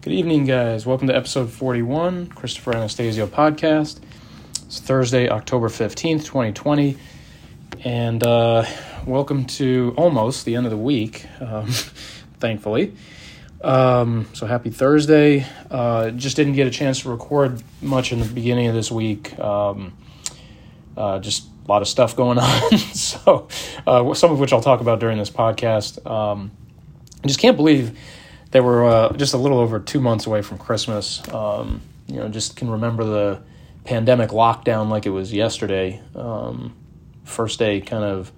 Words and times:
Good 0.00 0.12
evening, 0.12 0.44
guys. 0.44 0.86
Welcome 0.86 1.08
to 1.08 1.16
episode 1.16 1.50
41, 1.50 2.28
Christopher 2.28 2.70
Anastasio 2.70 3.26
podcast. 3.26 3.98
It's 4.64 4.78
Thursday, 4.78 5.28
October 5.28 5.68
15th, 5.68 6.24
2020. 6.24 6.96
And 7.84 8.24
uh, 8.24 8.64
welcome 9.06 9.44
to 9.46 9.94
almost 9.96 10.44
the 10.44 10.54
end 10.54 10.66
of 10.66 10.70
the 10.70 10.78
week, 10.78 11.26
um, 11.40 11.66
thankfully. 12.38 12.94
Um, 13.60 14.28
so 14.34 14.46
happy 14.46 14.70
Thursday. 14.70 15.44
Uh, 15.68 16.10
just 16.10 16.36
didn't 16.36 16.52
get 16.52 16.68
a 16.68 16.70
chance 16.70 17.00
to 17.00 17.10
record 17.10 17.60
much 17.82 18.12
in 18.12 18.20
the 18.20 18.26
beginning 18.26 18.68
of 18.68 18.76
this 18.76 18.92
week. 18.92 19.36
Um, 19.40 19.94
uh, 20.96 21.18
just 21.18 21.48
a 21.66 21.68
lot 21.68 21.82
of 21.82 21.88
stuff 21.88 22.14
going 22.14 22.38
on. 22.38 22.78
so, 22.78 23.48
uh, 23.84 24.14
some 24.14 24.30
of 24.30 24.38
which 24.38 24.52
I'll 24.52 24.62
talk 24.62 24.80
about 24.80 25.00
during 25.00 25.18
this 25.18 25.30
podcast. 25.30 26.08
Um, 26.08 26.52
I 27.24 27.26
just 27.26 27.40
can't 27.40 27.56
believe 27.56 27.98
they 28.50 28.60
were 28.60 28.84
uh, 28.84 29.12
just 29.14 29.34
a 29.34 29.38
little 29.38 29.58
over 29.58 29.78
two 29.78 30.00
months 30.00 30.26
away 30.26 30.42
from 30.42 30.58
Christmas. 30.58 31.26
Um, 31.32 31.82
you 32.06 32.16
know, 32.16 32.28
just 32.28 32.56
can 32.56 32.70
remember 32.70 33.04
the 33.04 33.42
pandemic 33.84 34.30
lockdown 34.30 34.88
like 34.88 35.06
it 35.06 35.10
was 35.10 35.32
yesterday. 35.32 36.00
Um, 36.14 36.74
first 37.24 37.58
day 37.58 37.80
kind 37.80 38.04
of 38.04 38.32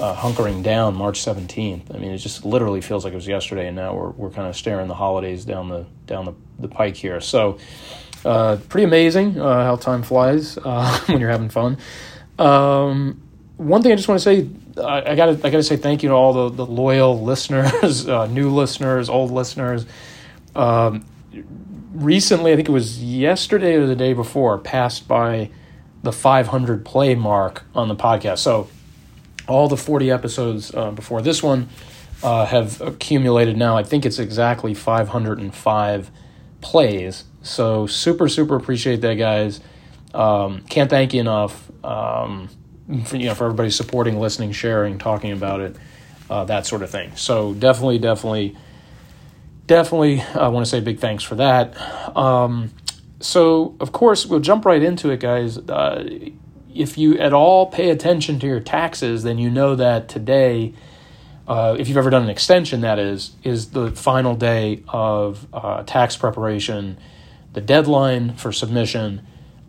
uh, 0.00 0.14
hunkering 0.14 0.62
down 0.62 0.94
March 0.94 1.20
17th. 1.20 1.94
I 1.94 1.98
mean, 1.98 2.12
it 2.12 2.18
just 2.18 2.44
literally 2.44 2.80
feels 2.80 3.04
like 3.04 3.12
it 3.12 3.16
was 3.16 3.26
yesterday, 3.26 3.66
and 3.66 3.76
now 3.76 3.94
we're, 3.94 4.10
we're 4.10 4.30
kind 4.30 4.48
of 4.48 4.56
staring 4.56 4.86
the 4.88 4.94
holidays 4.94 5.44
down 5.44 5.68
the 5.68 5.86
down 6.06 6.24
the, 6.24 6.34
the 6.58 6.68
pike 6.68 6.96
here. 6.96 7.20
So, 7.20 7.58
uh, 8.24 8.58
pretty 8.68 8.84
amazing 8.84 9.40
uh, 9.40 9.64
how 9.64 9.76
time 9.76 10.02
flies 10.02 10.56
uh, 10.58 10.98
when 11.06 11.20
you're 11.20 11.30
having 11.30 11.48
fun. 11.48 11.78
Um, 12.38 13.20
one 13.56 13.82
thing 13.82 13.90
I 13.90 13.96
just 13.96 14.08
want 14.08 14.20
to 14.20 14.24
say, 14.24 14.48
I, 14.78 15.12
I 15.12 15.14
got 15.14 15.28
I 15.28 15.50
got 15.50 15.58
to 15.58 15.62
say 15.62 15.76
thank 15.76 16.02
you 16.02 16.10
to 16.10 16.14
all 16.14 16.32
the, 16.32 16.64
the 16.64 16.66
loyal 16.66 17.22
listeners, 17.22 18.08
uh, 18.08 18.26
new 18.26 18.50
listeners, 18.50 19.08
old 19.08 19.30
listeners. 19.30 19.86
Um, 20.54 21.04
recently, 21.92 22.52
I 22.52 22.56
think 22.56 22.68
it 22.68 22.72
was 22.72 23.02
yesterday 23.02 23.74
or 23.74 23.86
the 23.86 23.96
day 23.96 24.12
before, 24.12 24.58
passed 24.58 25.08
by 25.08 25.50
the 26.02 26.12
500 26.12 26.84
play 26.84 27.14
mark 27.14 27.64
on 27.74 27.88
the 27.88 27.96
podcast. 27.96 28.38
So 28.38 28.68
all 29.46 29.68
the 29.68 29.76
40 29.76 30.10
episodes 30.10 30.74
uh, 30.74 30.90
before 30.90 31.22
this 31.22 31.42
one 31.42 31.68
uh, 32.22 32.46
have 32.46 32.80
accumulated 32.80 33.56
now. 33.56 33.76
I 33.76 33.82
think 33.82 34.04
it's 34.06 34.18
exactly 34.18 34.74
505 34.74 36.10
plays. 36.60 37.24
So 37.42 37.86
super, 37.86 38.28
super 38.28 38.56
appreciate 38.56 39.00
that, 39.00 39.14
guys. 39.14 39.60
Um, 40.14 40.62
can't 40.68 40.90
thank 40.90 41.14
you 41.14 41.20
enough. 41.20 41.70
Um, 41.84 42.48
for, 43.04 43.16
you 43.16 43.26
know, 43.26 43.34
for 43.34 43.44
everybody 43.44 43.70
supporting, 43.70 44.18
listening, 44.18 44.52
sharing, 44.52 44.98
talking 44.98 45.32
about 45.32 45.60
it, 45.60 45.76
uh, 46.30 46.44
that 46.44 46.66
sort 46.66 46.82
of 46.82 46.90
thing. 46.90 47.14
So 47.16 47.54
definitely, 47.54 47.98
definitely, 47.98 48.56
definitely, 49.66 50.22
I 50.22 50.48
want 50.48 50.64
to 50.64 50.70
say 50.70 50.80
big 50.80 50.98
thanks 50.98 51.22
for 51.22 51.34
that. 51.36 51.76
Um, 52.16 52.70
so 53.20 53.76
of 53.80 53.92
course, 53.92 54.26
we'll 54.26 54.40
jump 54.40 54.64
right 54.64 54.82
into 54.82 55.10
it, 55.10 55.20
guys. 55.20 55.58
Uh, 55.58 56.30
if 56.74 56.96
you 56.96 57.18
at 57.18 57.32
all 57.32 57.66
pay 57.66 57.90
attention 57.90 58.38
to 58.40 58.46
your 58.46 58.60
taxes, 58.60 59.22
then 59.22 59.38
you 59.38 59.50
know 59.50 59.74
that 59.74 60.08
today, 60.08 60.72
uh, 61.46 61.76
if 61.78 61.88
you've 61.88 61.96
ever 61.96 62.10
done 62.10 62.22
an 62.22 62.30
extension, 62.30 62.82
that 62.82 62.98
is, 62.98 63.32
is 63.42 63.70
the 63.70 63.90
final 63.90 64.34
day 64.34 64.82
of 64.88 65.46
uh, 65.52 65.82
tax 65.82 66.16
preparation, 66.16 66.98
the 67.52 67.60
deadline 67.60 68.34
for 68.36 68.52
submission 68.52 69.26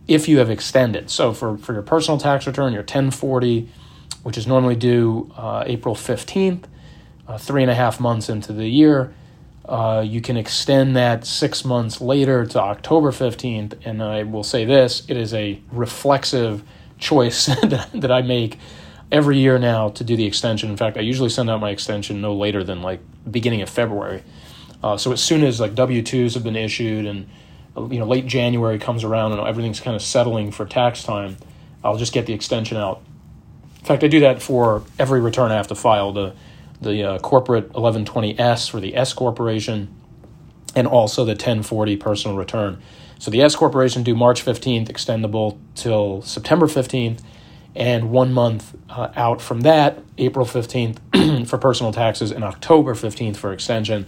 if 0.10 0.28
you 0.28 0.40
have 0.40 0.50
extended. 0.50 1.10
So 1.12 1.34
for, 1.34 1.56
for 1.58 1.74
your 1.74 1.84
personal 1.84 2.20
tax 2.20 2.48
return, 2.48 2.74
your 2.74 2.82
1040, 2.82 3.70
which 4.24 4.40
is 4.40 4.48
normally 4.48 4.76
due 4.76 5.32
uh, 5.38 5.64
April 5.68 5.94
15th, 5.94 6.64
uh, 7.28 7.38
three 7.38 7.62
and 7.62 7.70
a 7.70 7.76
half 7.76 8.00
months 8.00 8.28
into 8.28 8.52
the 8.52 8.68
year, 8.68 9.14
uh, 9.66 10.04
you 10.06 10.20
can 10.20 10.36
extend 10.36 10.96
that 10.96 11.28
six 11.28 11.64
months 11.64 12.02
later 12.02 12.44
to 12.44 12.60
October 12.60 13.12
15th. 13.12 13.86
And 13.86 14.02
I 14.02 14.24
will 14.24 14.44
say 14.44 14.66
this 14.66 15.08
it 15.08 15.16
is 15.16 15.32
a 15.36 15.62
reflexive 15.72 16.64
choice 16.98 17.46
that, 17.62 17.90
that 17.94 18.12
I 18.12 18.24
make 18.24 18.58
every 19.12 19.38
year 19.38 19.60
now 19.60 19.90
to 19.90 20.04
do 20.04 20.16
the 20.16 20.26
extension. 20.26 20.72
In 20.72 20.78
fact, 20.78 20.98
I 20.98 21.02
usually 21.02 21.30
send 21.30 21.52
out 21.52 21.62
my 21.62 21.70
extension 21.70 22.20
no 22.20 22.34
later 22.34 22.64
than 22.64 22.82
like 22.82 23.00
beginning 23.30 23.62
of 23.62 23.70
February. 23.70 24.24
Uh, 24.82 24.98
so 24.98 25.12
as 25.12 25.22
soon 25.22 25.44
as 25.44 25.60
like 25.60 25.76
W 25.76 26.02
2s 26.02 26.34
have 26.34 26.44
been 26.44 26.56
issued 26.56 27.06
and 27.06 27.30
you 27.88 28.00
know 28.00 28.06
late 28.06 28.26
January 28.26 28.80
comes 28.80 29.04
around 29.04 29.32
and 29.32 29.42
everything's 29.42 29.80
kind 29.80 29.96
of 29.96 30.02
settling 30.02 30.52
for 30.52 30.66
tax 30.66 31.04
time, 31.04 31.38
I'll 31.84 31.98
just 31.98 32.14
get 32.14 32.26
the 32.26 32.34
extension 32.34 32.78
out. 32.78 33.02
In 33.80 33.86
fact, 33.86 34.04
I 34.04 34.08
do 34.08 34.20
that 34.22 34.42
for 34.42 34.84
every 34.98 35.22
return 35.22 35.52
I 35.52 35.56
have 35.56 35.68
to 35.68 35.76
file 35.76 36.12
the 36.12 36.36
the 36.82 37.04
uh, 37.04 37.20
corporate 37.20 37.72
1120S 37.74 38.70
for 38.70 38.80
the 38.80 38.96
S 38.96 39.14
corporation, 39.14 39.94
and 40.76 40.88
also 40.88 41.26
the 41.26 41.32
1040 41.32 41.98
personal 41.98 42.38
return. 42.38 42.82
So 43.18 43.32
the 43.32 43.42
S 43.42 43.56
corporation 43.56 44.04
due 44.04 44.16
March 44.16 44.44
15th, 44.46 44.88
extendable 44.88 45.58
till 45.76 46.22
September 46.22 46.68
15th, 46.68 47.22
and 47.76 48.12
one 48.12 48.32
month 48.32 48.76
uh, 48.90 49.12
out 49.16 49.42
from 49.42 49.62
that, 49.62 50.02
April 50.18 50.46
15th 50.46 51.48
for 51.48 51.58
personal 51.58 51.92
taxes 51.92 52.32
and 52.32 52.44
October 52.44 52.94
15th 52.94 53.36
for 53.36 53.52
extension. 53.52 54.08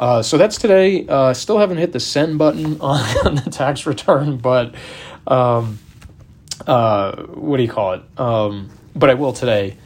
Uh, 0.00 0.22
so 0.22 0.38
that's 0.38 0.56
today. 0.56 1.06
Uh, 1.06 1.34
still 1.34 1.58
haven't 1.58 1.76
hit 1.76 1.92
the 1.92 2.00
send 2.00 2.38
button 2.38 2.80
on, 2.80 3.26
on 3.26 3.34
the 3.34 3.50
tax 3.50 3.84
return, 3.84 4.38
but 4.38 4.74
um, 5.26 5.78
uh, 6.66 7.22
what 7.24 7.58
do 7.58 7.62
you 7.62 7.68
call 7.68 7.92
it? 7.92 8.02
Um, 8.18 8.70
but 8.96 9.10
I 9.10 9.14
will 9.14 9.34
today 9.34 9.76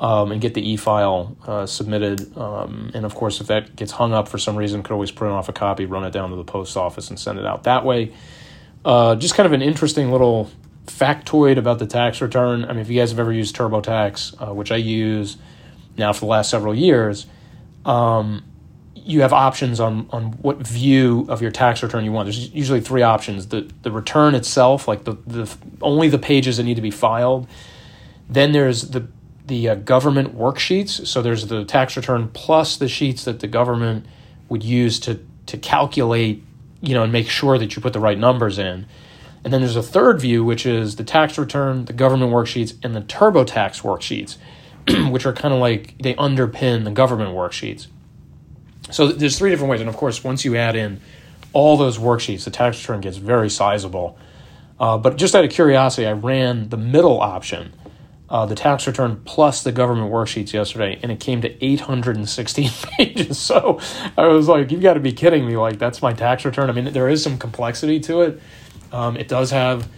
um, 0.00 0.32
and 0.32 0.40
get 0.40 0.54
the 0.54 0.68
e 0.68 0.76
file 0.76 1.36
uh, 1.46 1.64
submitted. 1.64 2.36
Um, 2.36 2.90
and 2.92 3.06
of 3.06 3.14
course, 3.14 3.40
if 3.40 3.46
that 3.46 3.76
gets 3.76 3.92
hung 3.92 4.12
up 4.12 4.26
for 4.26 4.36
some 4.36 4.56
reason, 4.56 4.82
could 4.82 4.94
always 4.94 5.12
print 5.12 5.32
off 5.32 5.48
a 5.48 5.52
copy, 5.52 5.86
run 5.86 6.02
it 6.02 6.10
down 6.10 6.30
to 6.30 6.36
the 6.36 6.44
post 6.44 6.76
office, 6.76 7.08
and 7.08 7.18
send 7.18 7.38
it 7.38 7.46
out 7.46 7.62
that 7.62 7.84
way. 7.84 8.12
Uh, 8.84 9.14
just 9.14 9.36
kind 9.36 9.46
of 9.46 9.52
an 9.52 9.62
interesting 9.62 10.10
little 10.10 10.50
factoid 10.86 11.56
about 11.56 11.78
the 11.78 11.86
tax 11.86 12.20
return. 12.20 12.64
I 12.64 12.68
mean, 12.72 12.80
if 12.80 12.90
you 12.90 12.98
guys 12.98 13.10
have 13.10 13.20
ever 13.20 13.32
used 13.32 13.54
TurboTax, 13.54 14.56
which 14.56 14.72
I 14.72 14.76
use 14.76 15.36
now 15.96 16.12
for 16.12 16.20
the 16.20 16.26
last 16.26 16.50
several 16.50 16.74
years, 16.74 17.26
um, 17.84 18.42
you 19.04 19.22
have 19.22 19.32
options 19.32 19.80
on 19.80 20.06
on 20.10 20.32
what 20.42 20.58
view 20.58 21.26
of 21.28 21.42
your 21.42 21.50
tax 21.50 21.82
return 21.82 22.04
you 22.04 22.12
want. 22.12 22.26
There's 22.26 22.52
usually 22.52 22.80
three 22.80 23.02
options: 23.02 23.48
the 23.48 23.70
the 23.82 23.90
return 23.90 24.34
itself, 24.34 24.86
like 24.88 25.04
the 25.04 25.14
the 25.26 25.52
only 25.80 26.08
the 26.08 26.18
pages 26.18 26.56
that 26.56 26.64
need 26.64 26.76
to 26.76 26.82
be 26.82 26.90
filed. 26.90 27.48
Then 28.28 28.52
there's 28.52 28.90
the 28.90 29.08
the 29.46 29.68
uh, 29.68 29.74
government 29.76 30.36
worksheets. 30.36 31.06
So 31.06 31.22
there's 31.22 31.46
the 31.46 31.64
tax 31.64 31.96
return 31.96 32.28
plus 32.32 32.76
the 32.76 32.88
sheets 32.88 33.24
that 33.24 33.40
the 33.40 33.48
government 33.48 34.06
would 34.48 34.62
use 34.62 35.00
to 35.00 35.20
to 35.46 35.58
calculate, 35.58 36.42
you 36.80 36.94
know, 36.94 37.02
and 37.02 37.12
make 37.12 37.28
sure 37.28 37.58
that 37.58 37.74
you 37.74 37.82
put 37.82 37.92
the 37.92 38.00
right 38.00 38.18
numbers 38.18 38.58
in. 38.58 38.86
And 39.44 39.52
then 39.52 39.60
there's 39.60 39.76
a 39.76 39.82
third 39.82 40.20
view, 40.20 40.44
which 40.44 40.64
is 40.64 40.96
the 40.96 41.04
tax 41.04 41.36
return, 41.36 41.86
the 41.86 41.92
government 41.92 42.32
worksheets, 42.32 42.74
and 42.84 42.94
the 42.94 43.00
TurboTax 43.00 43.82
worksheets, 43.82 45.10
which 45.10 45.26
are 45.26 45.32
kind 45.32 45.52
of 45.52 45.58
like 45.58 45.96
they 46.00 46.14
underpin 46.14 46.84
the 46.84 46.92
government 46.92 47.30
worksheets. 47.30 47.88
So 48.92 49.08
there's 49.08 49.38
three 49.38 49.50
different 49.50 49.70
ways, 49.70 49.80
and 49.80 49.88
of 49.88 49.96
course, 49.96 50.22
once 50.22 50.44
you 50.44 50.56
add 50.56 50.76
in 50.76 51.00
all 51.52 51.76
those 51.76 51.98
worksheets, 51.98 52.44
the 52.44 52.50
tax 52.50 52.80
return 52.82 53.00
gets 53.00 53.16
very 53.16 53.50
sizable. 53.50 54.18
Uh, 54.78 54.98
but 54.98 55.16
just 55.16 55.34
out 55.34 55.44
of 55.44 55.50
curiosity, 55.50 56.06
I 56.06 56.12
ran 56.12 56.68
the 56.68 56.76
middle 56.76 57.20
option, 57.20 57.72
uh, 58.28 58.46
the 58.46 58.54
tax 58.54 58.86
return 58.86 59.20
plus 59.24 59.62
the 59.62 59.72
government 59.72 60.12
worksheets 60.12 60.52
yesterday, 60.52 60.98
and 61.02 61.12
it 61.12 61.20
came 61.20 61.40
to 61.42 61.64
816 61.64 62.70
pages. 62.98 63.38
So 63.38 63.80
I 64.16 64.28
was 64.28 64.48
like, 64.48 64.70
"You've 64.70 64.82
got 64.82 64.94
to 64.94 65.00
be 65.00 65.12
kidding 65.12 65.46
me!" 65.46 65.56
Like 65.56 65.78
that's 65.78 66.02
my 66.02 66.12
tax 66.12 66.44
return. 66.44 66.68
I 66.70 66.72
mean, 66.72 66.92
there 66.92 67.08
is 67.08 67.22
some 67.22 67.38
complexity 67.38 68.00
to 68.00 68.22
it. 68.22 68.40
Um, 68.90 69.16
it 69.16 69.28
does 69.28 69.50
have, 69.50 69.88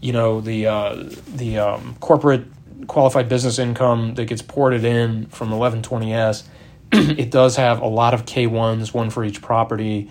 you 0.00 0.12
know, 0.12 0.40
the 0.40 0.66
uh, 0.66 1.04
the 1.34 1.58
um, 1.58 1.96
corporate 2.00 2.44
qualified 2.86 3.28
business 3.28 3.58
income 3.58 4.14
that 4.14 4.26
gets 4.26 4.42
ported 4.42 4.84
in 4.84 5.26
from 5.26 5.50
1120s 5.50 6.44
it 6.92 7.30
does 7.30 7.56
have 7.56 7.80
a 7.80 7.86
lot 7.86 8.14
of 8.14 8.24
K1s, 8.24 8.92
one 8.94 9.10
for 9.10 9.24
each 9.24 9.42
property 9.42 10.10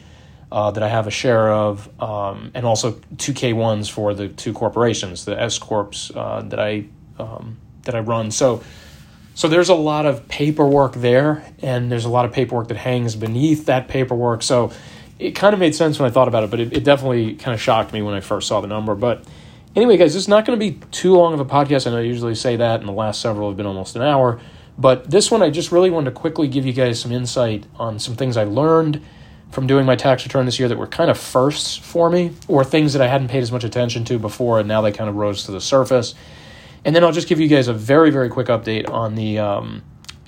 uh, 0.51 0.69
that 0.71 0.83
I 0.83 0.87
have 0.87 1.07
a 1.07 1.11
share 1.11 1.51
of, 1.51 1.89
um, 2.01 2.51
and 2.53 2.65
also 2.65 2.99
two 3.17 3.33
K1s 3.33 3.89
for 3.89 4.13
the 4.13 4.27
two 4.27 4.53
corporations, 4.53 5.25
the 5.25 5.39
S 5.39 5.57
corps 5.57 6.11
uh, 6.15 6.43
that 6.43 6.59
I 6.59 6.85
um, 7.17 7.57
that 7.83 7.95
I 7.95 7.99
run. 7.99 8.31
So, 8.31 8.63
so 9.33 9.47
there's 9.47 9.69
a 9.69 9.75
lot 9.75 10.05
of 10.05 10.27
paperwork 10.27 10.93
there, 10.93 11.43
and 11.61 11.91
there's 11.91 12.05
a 12.05 12.09
lot 12.09 12.25
of 12.25 12.31
paperwork 12.31 12.67
that 12.67 12.77
hangs 12.77 13.15
beneath 13.15 13.65
that 13.65 13.87
paperwork. 13.87 14.43
So, 14.43 14.71
it 15.19 15.31
kind 15.31 15.53
of 15.53 15.59
made 15.59 15.73
sense 15.73 15.99
when 15.99 16.09
I 16.09 16.13
thought 16.13 16.27
about 16.27 16.43
it, 16.43 16.51
but 16.51 16.59
it, 16.59 16.73
it 16.73 16.83
definitely 16.83 17.35
kind 17.35 17.53
of 17.53 17.61
shocked 17.61 17.93
me 17.93 18.01
when 18.01 18.13
I 18.13 18.19
first 18.19 18.47
saw 18.47 18.61
the 18.61 18.67
number. 18.67 18.93
But 18.93 19.23
anyway, 19.75 19.97
guys, 19.97 20.13
this 20.13 20.23
is 20.23 20.27
not 20.27 20.45
going 20.45 20.59
to 20.59 20.71
be 20.71 20.79
too 20.91 21.15
long 21.15 21.33
of 21.33 21.39
a 21.39 21.45
podcast. 21.45 21.87
I 21.87 21.91
know 21.91 21.97
I 21.97 22.01
usually 22.01 22.35
say 22.35 22.57
that, 22.57 22.79
and 22.79 22.87
the 22.87 22.93
last 22.93 23.21
several 23.21 23.49
have 23.49 23.57
been 23.57 23.65
almost 23.65 23.95
an 23.95 24.01
hour. 24.01 24.39
But 24.77 25.09
this 25.09 25.29
one, 25.29 25.43
I 25.43 25.49
just 25.49 25.71
really 25.71 25.89
wanted 25.89 26.11
to 26.11 26.15
quickly 26.15 26.47
give 26.47 26.65
you 26.65 26.73
guys 26.73 26.99
some 26.99 27.11
insight 27.11 27.65
on 27.75 27.99
some 27.99 28.15
things 28.15 28.37
I 28.37 28.43
learned 28.43 29.01
from 29.51 29.67
doing 29.67 29.85
my 29.85 29.95
tax 29.95 30.25
return 30.25 30.45
this 30.47 30.57
year 30.57 30.67
that 30.67 30.77
were 30.77 30.87
kind 30.87 31.11
of 31.11 31.17
firsts 31.17 31.77
for 31.77 32.09
me, 32.09 32.31
or 32.47 32.63
things 32.63 32.93
that 32.93 33.01
I 33.01 33.07
hadn't 33.07 33.27
paid 33.27 33.43
as 33.43 33.51
much 33.51 33.63
attention 33.63 34.03
to 34.05 34.17
before, 34.17 34.59
and 34.59 34.67
now 34.67 34.81
they 34.81 34.91
kind 34.91 35.09
of 35.09 35.15
rose 35.15 35.43
to 35.45 35.51
the 35.51 35.61
surface. 35.61 36.15
And 36.83 36.95
then 36.95 37.03
I'll 37.03 37.11
just 37.11 37.27
give 37.27 37.39
you 37.39 37.47
guys 37.47 37.67
a 37.67 37.73
very, 37.73 38.09
very 38.09 38.29
quick 38.29 38.47
update 38.47 38.89
on 38.89 39.13
the 39.13 39.37
um, 39.37 39.83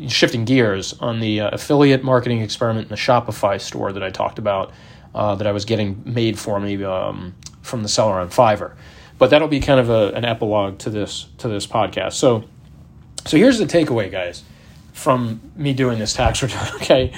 shifting 0.08 0.46
gears 0.46 0.94
on 1.00 1.20
the 1.20 1.42
uh, 1.42 1.50
affiliate 1.50 2.04
marketing 2.04 2.42
experiment 2.42 2.86
in 2.86 2.90
the 2.90 2.96
Shopify 2.96 3.60
store 3.60 3.92
that 3.92 4.04
I 4.04 4.10
talked 4.10 4.40
about 4.40 4.72
uh, 5.14 5.36
that 5.36 5.48
I 5.48 5.52
was 5.52 5.66
getting 5.66 6.02
made 6.06 6.38
for 6.38 6.60
me 6.60 6.84
um, 6.84 7.34
from 7.62 7.82
the 7.82 7.90
seller 7.90 8.20
on 8.20 8.30
Fiverr. 8.30 8.76
But 9.18 9.30
that'll 9.30 9.48
be 9.48 9.62
kind 9.62 9.80
of 9.80 9.90
a, 9.90 10.12
an 10.14 10.26
epilogue 10.26 10.78
to 10.80 10.90
this 10.90 11.28
to 11.38 11.48
this 11.48 11.66
podcast. 11.66 12.14
So, 12.14 12.44
so 13.26 13.38
here's 13.38 13.58
the 13.58 13.66
takeaway, 13.66 14.12
guys, 14.12 14.44
from 14.94 15.42
me 15.56 15.74
doing 15.74 16.00
this 16.00 16.14
tax 16.14 16.42
return. 16.44 16.68
Okay, 16.76 17.14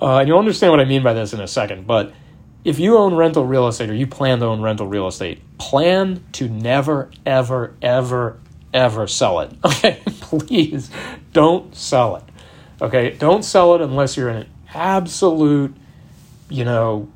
uh, 0.00 0.18
and 0.18 0.28
you'll 0.28 0.38
understand 0.38 0.72
what 0.72 0.80
I 0.80 0.84
mean 0.84 1.02
by 1.02 1.12
this 1.14 1.32
in 1.32 1.40
a 1.40 1.48
second. 1.48 1.86
But 1.86 2.12
if 2.64 2.78
you 2.80 2.98
own 2.98 3.14
rental 3.14 3.46
real 3.46 3.68
estate 3.68 3.90
or 3.90 3.94
you 3.94 4.06
plan 4.06 4.40
to 4.40 4.46
own 4.46 4.60
rental 4.60 4.86
real 4.86 5.06
estate, 5.06 5.40
plan 5.58 6.24
to 6.32 6.48
never, 6.48 7.10
ever, 7.24 7.74
ever, 7.80 8.40
ever 8.74 9.06
sell 9.06 9.40
it. 9.40 9.52
Okay, 9.64 10.00
please 10.20 10.90
don't 11.32 11.74
sell 11.74 12.16
it. 12.16 12.24
Okay, 12.82 13.10
don't 13.12 13.44
sell 13.44 13.74
it 13.76 13.80
unless 13.80 14.16
you're 14.16 14.28
in 14.28 14.36
an 14.36 14.48
absolute, 14.74 15.74
you 16.48 16.64
know, 16.64 17.08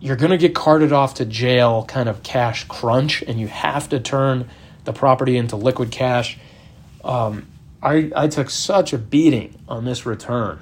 you're 0.00 0.16
going 0.16 0.30
to 0.30 0.38
get 0.38 0.54
carted 0.54 0.92
off 0.92 1.14
to 1.14 1.24
jail 1.24 1.84
kind 1.84 2.08
of 2.08 2.22
cash 2.22 2.64
crunch 2.64 3.22
and 3.22 3.40
you 3.40 3.48
have 3.48 3.88
to 3.88 4.00
turn 4.00 4.48
the 4.84 4.92
property 4.92 5.36
into 5.36 5.56
liquid 5.56 5.90
cash. 5.90 6.38
Um, 7.04 7.46
I, 7.82 8.10
I 8.14 8.28
took 8.28 8.50
such 8.50 8.92
a 8.92 8.98
beating 8.98 9.58
on 9.68 9.84
this 9.84 10.06
return 10.06 10.60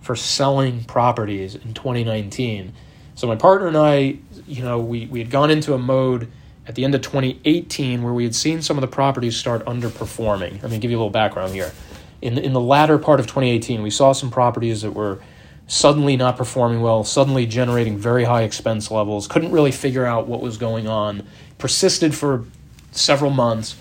for 0.00 0.14
selling 0.14 0.84
properties 0.84 1.54
in 1.54 1.74
2019. 1.74 2.72
So 3.14 3.26
my 3.26 3.36
partner 3.36 3.66
and 3.66 3.76
I, 3.76 4.18
you 4.46 4.62
know, 4.62 4.78
we, 4.78 5.06
we 5.06 5.18
had 5.18 5.30
gone 5.30 5.50
into 5.50 5.74
a 5.74 5.78
mode 5.78 6.28
at 6.66 6.74
the 6.74 6.84
end 6.84 6.94
of 6.94 7.00
2018 7.02 8.02
where 8.02 8.12
we 8.12 8.24
had 8.24 8.34
seen 8.34 8.62
some 8.62 8.76
of 8.76 8.82
the 8.82 8.88
properties 8.88 9.36
start 9.36 9.64
underperforming. 9.64 10.62
Let 10.62 10.70
me 10.70 10.78
give 10.78 10.90
you 10.90 10.96
a 10.96 11.00
little 11.00 11.10
background 11.10 11.54
here. 11.54 11.72
In, 12.20 12.36
in 12.36 12.52
the 12.52 12.60
latter 12.60 12.98
part 12.98 13.20
of 13.20 13.26
2018, 13.26 13.82
we 13.82 13.90
saw 13.90 14.12
some 14.12 14.30
properties 14.30 14.82
that 14.82 14.92
were– 14.92 15.20
suddenly 15.68 16.16
not 16.16 16.36
performing 16.36 16.80
well, 16.80 17.04
suddenly 17.04 17.46
generating 17.46 17.96
very 17.96 18.24
high 18.24 18.42
expense 18.42 18.90
levels, 18.90 19.28
couldn't 19.28 19.52
really 19.52 19.70
figure 19.70 20.04
out 20.04 20.26
what 20.26 20.40
was 20.40 20.56
going 20.56 20.88
on, 20.88 21.24
persisted 21.58 22.14
for 22.14 22.44
several 22.90 23.30
months. 23.30 23.76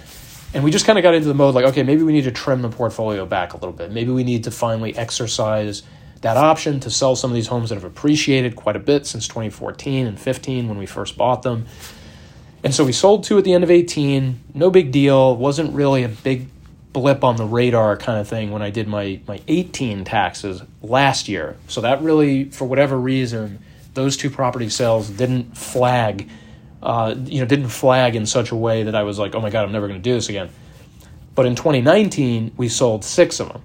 And 0.53 0.63
we 0.63 0.71
just 0.71 0.85
kind 0.85 0.97
of 0.97 1.03
got 1.03 1.13
into 1.13 1.27
the 1.27 1.33
mode 1.33 1.55
like, 1.55 1.65
okay, 1.65 1.83
maybe 1.83 2.03
we 2.03 2.13
need 2.13 2.23
to 2.23 2.31
trim 2.31 2.61
the 2.61 2.69
portfolio 2.69 3.25
back 3.25 3.53
a 3.53 3.57
little 3.57 3.73
bit. 3.73 3.91
Maybe 3.91 4.11
we 4.11 4.23
need 4.23 4.45
to 4.45 4.51
finally 4.51 4.95
exercise 4.95 5.83
that 6.21 6.37
option 6.37 6.79
to 6.79 6.89
sell 6.89 7.15
some 7.15 7.31
of 7.31 7.35
these 7.35 7.47
homes 7.47 7.69
that 7.69 7.75
have 7.75 7.83
appreciated 7.83 8.55
quite 8.55 8.75
a 8.75 8.79
bit 8.79 9.05
since 9.05 9.27
2014 9.27 10.07
and 10.07 10.19
15 10.19 10.67
when 10.67 10.77
we 10.77 10.85
first 10.85 11.17
bought 11.17 11.43
them. 11.43 11.67
And 12.63 12.73
so 12.73 12.83
we 12.83 12.91
sold 12.91 13.23
two 13.23 13.37
at 13.37 13.43
the 13.43 13.53
end 13.53 13.63
of 13.63 13.71
18. 13.71 14.39
No 14.53 14.69
big 14.69 14.91
deal. 14.91 15.35
Wasn't 15.35 15.73
really 15.73 16.03
a 16.03 16.09
big 16.09 16.47
blip 16.91 17.23
on 17.23 17.35
the 17.35 17.45
radar 17.45 17.95
kind 17.95 18.19
of 18.19 18.27
thing 18.27 18.51
when 18.51 18.61
I 18.61 18.71
did 18.71 18.87
my, 18.87 19.19
my 19.27 19.39
18 19.47 20.03
taxes 20.03 20.63
last 20.81 21.27
year. 21.27 21.55
So 21.67 21.81
that 21.81 22.01
really, 22.01 22.45
for 22.45 22.65
whatever 22.65 22.97
reason, 22.97 23.59
those 23.93 24.17
two 24.17 24.29
property 24.29 24.69
sales 24.69 25.09
didn't 25.09 25.55
flag, 25.55 26.29
uh, 26.81 27.15
you 27.25 27.39
know, 27.39 27.45
didn't 27.45 27.69
flag 27.69 28.15
in 28.15 28.25
such 28.25 28.51
a 28.51 28.55
way 28.55 28.83
that 28.83 28.95
I 28.95 29.03
was 29.03 29.17
like, 29.17 29.35
oh 29.35 29.41
my 29.41 29.49
God, 29.49 29.65
I'm 29.65 29.71
never 29.71 29.87
going 29.87 29.99
to 29.99 30.03
do 30.03 30.13
this 30.13 30.29
again. 30.29 30.49
But 31.35 31.45
in 31.45 31.55
2019, 31.55 32.53
we 32.57 32.69
sold 32.69 33.03
six 33.03 33.39
of 33.39 33.49
them. 33.49 33.61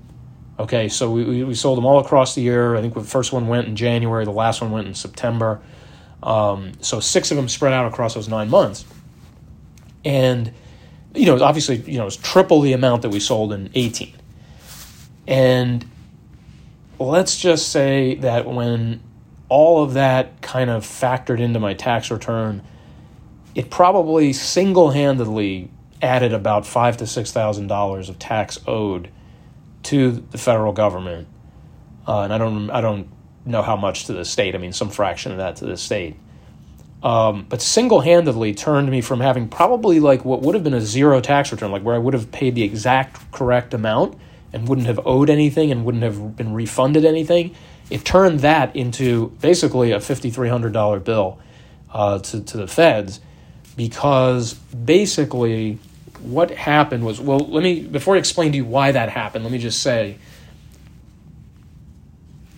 Okay, 0.58 0.88
so 0.88 1.10
we, 1.10 1.42
we 1.44 1.54
sold 1.54 1.78
them 1.78 1.86
all 1.86 1.98
across 1.98 2.34
the 2.34 2.42
year. 2.42 2.76
I 2.76 2.80
think 2.80 2.94
the 2.94 3.02
first 3.02 3.32
one 3.32 3.48
went 3.48 3.66
in 3.66 3.76
January, 3.76 4.24
the 4.24 4.30
last 4.30 4.60
one 4.60 4.70
went 4.70 4.86
in 4.86 4.94
September. 4.94 5.60
Um, 6.22 6.72
so 6.80 7.00
six 7.00 7.30
of 7.30 7.36
them 7.36 7.48
spread 7.48 7.72
out 7.72 7.86
across 7.86 8.14
those 8.14 8.28
nine 8.28 8.48
months. 8.50 8.84
And 10.04 10.52
you 11.14 11.26
know, 11.26 11.42
obviously, 11.42 11.76
you 11.76 11.98
know, 11.98 12.06
it's 12.06 12.16
triple 12.16 12.60
the 12.60 12.72
amount 12.72 13.02
that 13.02 13.10
we 13.10 13.20
sold 13.20 13.52
in 13.52 13.70
18. 13.74 14.14
And 15.26 15.84
let's 16.98 17.38
just 17.38 17.68
say 17.68 18.16
that 18.16 18.46
when 18.46 19.02
all 19.48 19.82
of 19.82 19.94
that 19.94 20.40
kind 20.40 20.70
of 20.70 20.84
factored 20.84 21.40
into 21.40 21.60
my 21.60 21.74
tax 21.74 22.10
return, 22.10 22.62
it 23.54 23.70
probably 23.70 24.32
single-handedly 24.32 25.70
added 26.00 26.32
about 26.32 26.66
five 26.66 26.96
to 26.96 27.06
six 27.06 27.32
thousand 27.32 27.68
dollars 27.68 28.08
of 28.08 28.18
tax 28.18 28.58
owed 28.66 29.10
to 29.84 30.12
the 30.12 30.38
federal 30.38 30.72
government, 30.72 31.28
uh, 32.06 32.22
and 32.22 32.32
I 32.32 32.38
don't 32.38 32.70
I 32.70 32.80
don't 32.80 33.08
know 33.44 33.62
how 33.62 33.76
much 33.76 34.06
to 34.06 34.12
the 34.12 34.24
state. 34.24 34.54
I 34.54 34.58
mean, 34.58 34.72
some 34.72 34.90
fraction 34.90 35.32
of 35.32 35.38
that 35.38 35.56
to 35.56 35.66
the 35.66 35.76
state 35.76 36.16
um, 37.02 37.46
but 37.48 37.60
single 37.60 38.00
handedly 38.00 38.54
turned 38.54 38.88
me 38.88 39.00
from 39.00 39.20
having 39.20 39.48
probably 39.48 39.98
like 39.98 40.24
what 40.24 40.42
would 40.42 40.54
have 40.54 40.62
been 40.62 40.74
a 40.74 40.80
zero 40.80 41.20
tax 41.20 41.50
return, 41.50 41.72
like 41.72 41.82
where 41.82 41.96
I 41.96 41.98
would 41.98 42.14
have 42.14 42.30
paid 42.30 42.54
the 42.54 42.62
exact 42.62 43.32
correct 43.32 43.74
amount 43.74 44.16
and 44.52 44.68
wouldn't 44.68 44.86
have 44.86 45.00
owed 45.04 45.28
anything 45.28 45.72
and 45.72 45.84
wouldn't 45.84 46.04
have 46.04 46.36
been 46.36 46.52
refunded 46.54 47.04
anything. 47.04 47.54
It 47.90 48.04
turned 48.04 48.40
that 48.40 48.74
into 48.76 49.30
basically 49.40 49.90
a 49.90 49.98
$5,300 49.98 51.02
bill 51.02 51.40
uh, 51.90 52.20
to, 52.20 52.40
to 52.40 52.56
the 52.56 52.68
feds 52.68 53.20
because 53.76 54.54
basically 54.54 55.78
what 56.20 56.50
happened 56.50 57.04
was 57.04 57.20
well, 57.20 57.38
let 57.38 57.62
me, 57.62 57.80
before 57.82 58.14
I 58.14 58.18
explain 58.18 58.52
to 58.52 58.58
you 58.58 58.64
why 58.64 58.92
that 58.92 59.08
happened, 59.08 59.44
let 59.44 59.52
me 59.52 59.58
just 59.58 59.82
say 59.82 60.18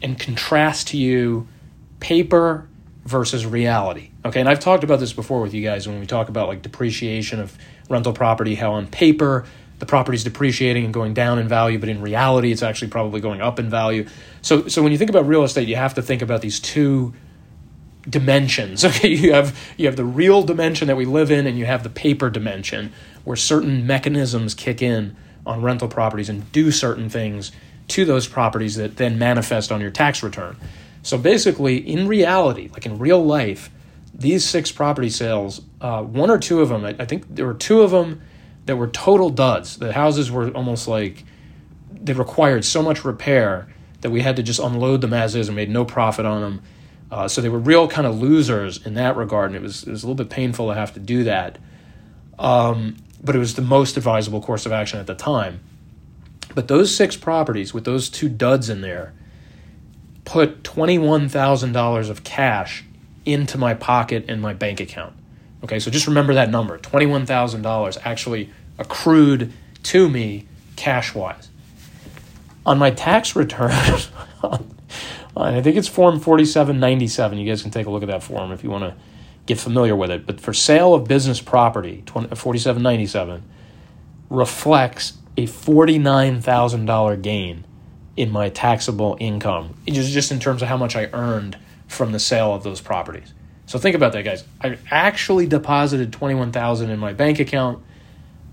and 0.02 0.18
contrast 0.18 0.88
to 0.88 0.98
you 0.98 1.48
paper 1.98 2.68
versus 3.06 3.46
reality. 3.46 4.10
Okay, 4.24 4.40
and 4.40 4.48
I've 4.48 4.60
talked 4.60 4.84
about 4.84 5.00
this 5.00 5.12
before 5.12 5.40
with 5.40 5.54
you 5.54 5.62
guys 5.62 5.88
when 5.88 5.98
we 5.98 6.06
talk 6.06 6.28
about 6.28 6.48
like 6.48 6.62
depreciation 6.62 7.40
of 7.40 7.56
rental 7.88 8.12
property, 8.12 8.54
how 8.54 8.72
on 8.72 8.86
paper 8.86 9.46
the 9.78 9.86
property's 9.86 10.22
depreciating 10.22 10.84
and 10.84 10.94
going 10.94 11.14
down 11.14 11.38
in 11.38 11.48
value, 11.48 11.78
but 11.78 11.88
in 11.88 12.00
reality 12.00 12.52
it's 12.52 12.62
actually 12.62 12.88
probably 12.88 13.20
going 13.20 13.40
up 13.40 13.58
in 13.58 13.68
value. 13.68 14.06
So 14.42 14.68
so 14.68 14.82
when 14.82 14.92
you 14.92 14.98
think 14.98 15.10
about 15.10 15.26
real 15.26 15.42
estate, 15.42 15.68
you 15.68 15.76
have 15.76 15.94
to 15.94 16.02
think 16.02 16.22
about 16.22 16.42
these 16.42 16.60
two 16.60 17.14
dimensions. 18.08 18.84
Okay, 18.94 19.08
you 19.08 19.32
have 19.32 19.58
you 19.76 19.86
have 19.86 19.96
the 19.96 20.04
real 20.04 20.42
dimension 20.42 20.88
that 20.88 20.96
we 20.96 21.04
live 21.04 21.30
in 21.30 21.46
and 21.46 21.58
you 21.58 21.66
have 21.66 21.82
the 21.82 21.90
paper 21.90 22.30
dimension 22.30 22.92
where 23.24 23.36
certain 23.36 23.86
mechanisms 23.86 24.54
kick 24.54 24.82
in 24.82 25.16
on 25.46 25.62
rental 25.62 25.88
properties 25.88 26.28
and 26.28 26.50
do 26.52 26.70
certain 26.70 27.08
things 27.08 27.52
to 27.88 28.04
those 28.04 28.26
properties 28.26 28.76
that 28.76 28.96
then 28.96 29.18
manifest 29.18 29.70
on 29.70 29.80
your 29.80 29.90
tax 29.90 30.22
return. 30.22 30.56
So 31.02 31.18
basically, 31.18 31.76
in 31.76 32.08
reality, 32.08 32.70
like 32.72 32.86
in 32.86 32.98
real 32.98 33.22
life, 33.22 33.70
these 34.14 34.44
six 34.44 34.72
property 34.72 35.10
sales, 35.10 35.60
uh, 35.80 36.02
one 36.02 36.30
or 36.30 36.38
two 36.38 36.60
of 36.60 36.68
them, 36.70 36.84
I, 36.84 36.96
I, 36.98 37.04
think 37.04 37.24
there 37.28 37.46
were 37.46 37.54
two 37.54 37.82
of 37.82 37.90
them 37.90 38.22
that 38.66 38.76
were 38.76 38.86
total 38.86 39.28
duds. 39.28 39.76
The 39.76 39.92
houses 39.92 40.30
were 40.30 40.50
almost 40.52 40.88
like 40.88 41.24
they 41.92 42.12
required 42.12 42.64
so 42.64 42.82
much 42.82 43.04
repair 43.04 43.68
that 44.00 44.10
we 44.10 44.20
had 44.22 44.36
to 44.36 44.42
just 44.42 44.60
unload 44.60 45.00
them 45.00 45.12
as 45.12 45.34
is 45.34 45.48
and 45.48 45.56
made 45.56 45.68
no 45.68 45.84
profit 45.84 46.24
on 46.24 46.40
them. 46.40 46.62
Uh, 47.14 47.28
so 47.28 47.40
they 47.40 47.48
were 47.48 47.60
real 47.60 47.86
kind 47.86 48.08
of 48.08 48.20
losers 48.20 48.84
in 48.84 48.94
that 48.94 49.16
regard, 49.16 49.50
and 49.50 49.56
it 49.56 49.62
was 49.62 49.84
it 49.84 49.90
was 49.92 50.02
a 50.02 50.06
little 50.06 50.16
bit 50.16 50.28
painful 50.28 50.66
to 50.66 50.74
have 50.74 50.92
to 50.94 50.98
do 50.98 51.22
that. 51.22 51.58
Um, 52.40 52.96
but 53.22 53.36
it 53.36 53.38
was 53.38 53.54
the 53.54 53.62
most 53.62 53.96
advisable 53.96 54.40
course 54.40 54.66
of 54.66 54.72
action 54.72 54.98
at 54.98 55.06
the 55.06 55.14
time. 55.14 55.60
But 56.56 56.66
those 56.66 56.92
six 56.92 57.16
properties 57.16 57.72
with 57.72 57.84
those 57.84 58.08
two 58.08 58.28
duds 58.28 58.68
in 58.68 58.80
there 58.80 59.14
put 60.24 60.64
$21,000 60.64 62.10
of 62.10 62.24
cash 62.24 62.84
into 63.24 63.58
my 63.58 63.74
pocket 63.74 64.24
and 64.26 64.42
my 64.42 64.52
bank 64.52 64.80
account. 64.80 65.14
Okay, 65.62 65.78
so 65.78 65.92
just 65.92 66.08
remember 66.08 66.34
that 66.34 66.50
number 66.50 66.78
$21,000 66.78 67.98
actually 68.04 68.50
accrued 68.76 69.52
to 69.84 70.08
me 70.08 70.48
cash 70.74 71.14
wise. 71.14 71.48
On 72.66 72.76
my 72.76 72.90
tax 72.90 73.36
return, 73.36 73.70
Uh, 75.36 75.42
I 75.42 75.62
think 75.62 75.76
it's 75.76 75.88
Form 75.88 76.20
4797. 76.20 77.38
You 77.38 77.48
guys 77.48 77.62
can 77.62 77.70
take 77.70 77.86
a 77.86 77.90
look 77.90 78.02
at 78.02 78.08
that 78.08 78.22
form 78.22 78.52
if 78.52 78.62
you 78.62 78.70
want 78.70 78.84
to 78.84 78.96
get 79.46 79.58
familiar 79.58 79.96
with 79.96 80.10
it. 80.10 80.26
But 80.26 80.40
for 80.40 80.52
sale 80.52 80.94
of 80.94 81.04
business 81.04 81.40
property, 81.40 82.02
4797 82.06 83.42
reflects 84.30 85.14
a 85.36 85.46
$49,000 85.46 87.22
gain 87.22 87.64
in 88.16 88.30
my 88.30 88.48
taxable 88.48 89.16
income, 89.18 89.74
just, 89.86 90.12
just 90.12 90.30
in 90.30 90.38
terms 90.38 90.62
of 90.62 90.68
how 90.68 90.76
much 90.76 90.94
I 90.94 91.06
earned 91.12 91.58
from 91.88 92.12
the 92.12 92.20
sale 92.20 92.54
of 92.54 92.62
those 92.62 92.80
properties. 92.80 93.32
So 93.66 93.78
think 93.78 93.96
about 93.96 94.12
that, 94.12 94.22
guys. 94.22 94.44
I 94.60 94.78
actually 94.90 95.46
deposited 95.46 96.12
twenty 96.12 96.34
one 96.34 96.52
thousand 96.52 96.90
in 96.90 96.98
my 96.98 97.12
bank 97.12 97.40
account. 97.40 97.82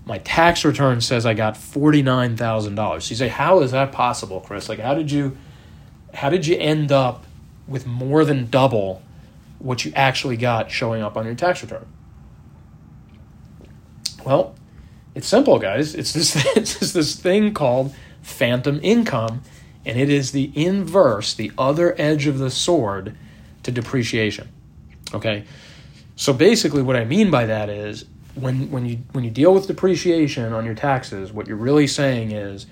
My 0.06 0.18
tax 0.18 0.64
return 0.64 1.00
says 1.00 1.26
I 1.26 1.34
got 1.34 1.56
forty 1.56 2.02
nine 2.02 2.36
thousand 2.36 2.76
dollars. 2.76 3.04
So 3.04 3.10
you 3.10 3.16
say, 3.16 3.28
how 3.28 3.60
is 3.60 3.72
that 3.72 3.92
possible, 3.92 4.40
Chris? 4.40 4.68
Like, 4.68 4.78
how 4.78 4.94
did 4.94 5.10
you, 5.10 5.36
how 6.14 6.30
did 6.30 6.46
you 6.46 6.56
end 6.56 6.92
up 6.92 7.24
with 7.66 7.86
more 7.86 8.24
than 8.24 8.50
double 8.50 9.02
what 9.58 9.84
you 9.84 9.92
actually 9.94 10.36
got 10.36 10.70
showing 10.70 11.02
up 11.02 11.16
on 11.16 11.24
your 11.24 11.34
tax 11.34 11.62
return? 11.62 11.86
Well, 14.24 14.54
it's 15.14 15.26
simple, 15.26 15.58
guys. 15.58 15.94
It's 15.94 16.12
this, 16.12 16.36
it's 16.56 16.92
this 16.92 17.16
thing 17.16 17.54
called 17.54 17.94
phantom 18.22 18.80
income, 18.82 19.42
and 19.84 19.98
it 19.98 20.08
is 20.08 20.32
the 20.32 20.52
inverse, 20.54 21.34
the 21.34 21.52
other 21.58 21.94
edge 21.98 22.26
of 22.26 22.38
the 22.38 22.50
sword 22.50 23.16
to 23.62 23.70
depreciation. 23.70 24.48
Okay? 25.14 25.44
So 26.16 26.32
basically 26.32 26.82
what 26.82 26.96
I 26.96 27.04
mean 27.04 27.30
by 27.30 27.46
that 27.46 27.68
is 27.68 28.04
when 28.34 28.70
when 28.70 28.86
you 28.86 28.98
when 29.12 29.24
you 29.24 29.30
deal 29.30 29.52
with 29.52 29.66
depreciation 29.66 30.52
on 30.52 30.64
your 30.64 30.74
taxes, 30.74 31.32
what 31.32 31.46
you're 31.46 31.56
really 31.56 31.86
saying 31.86 32.32
is 32.32 32.66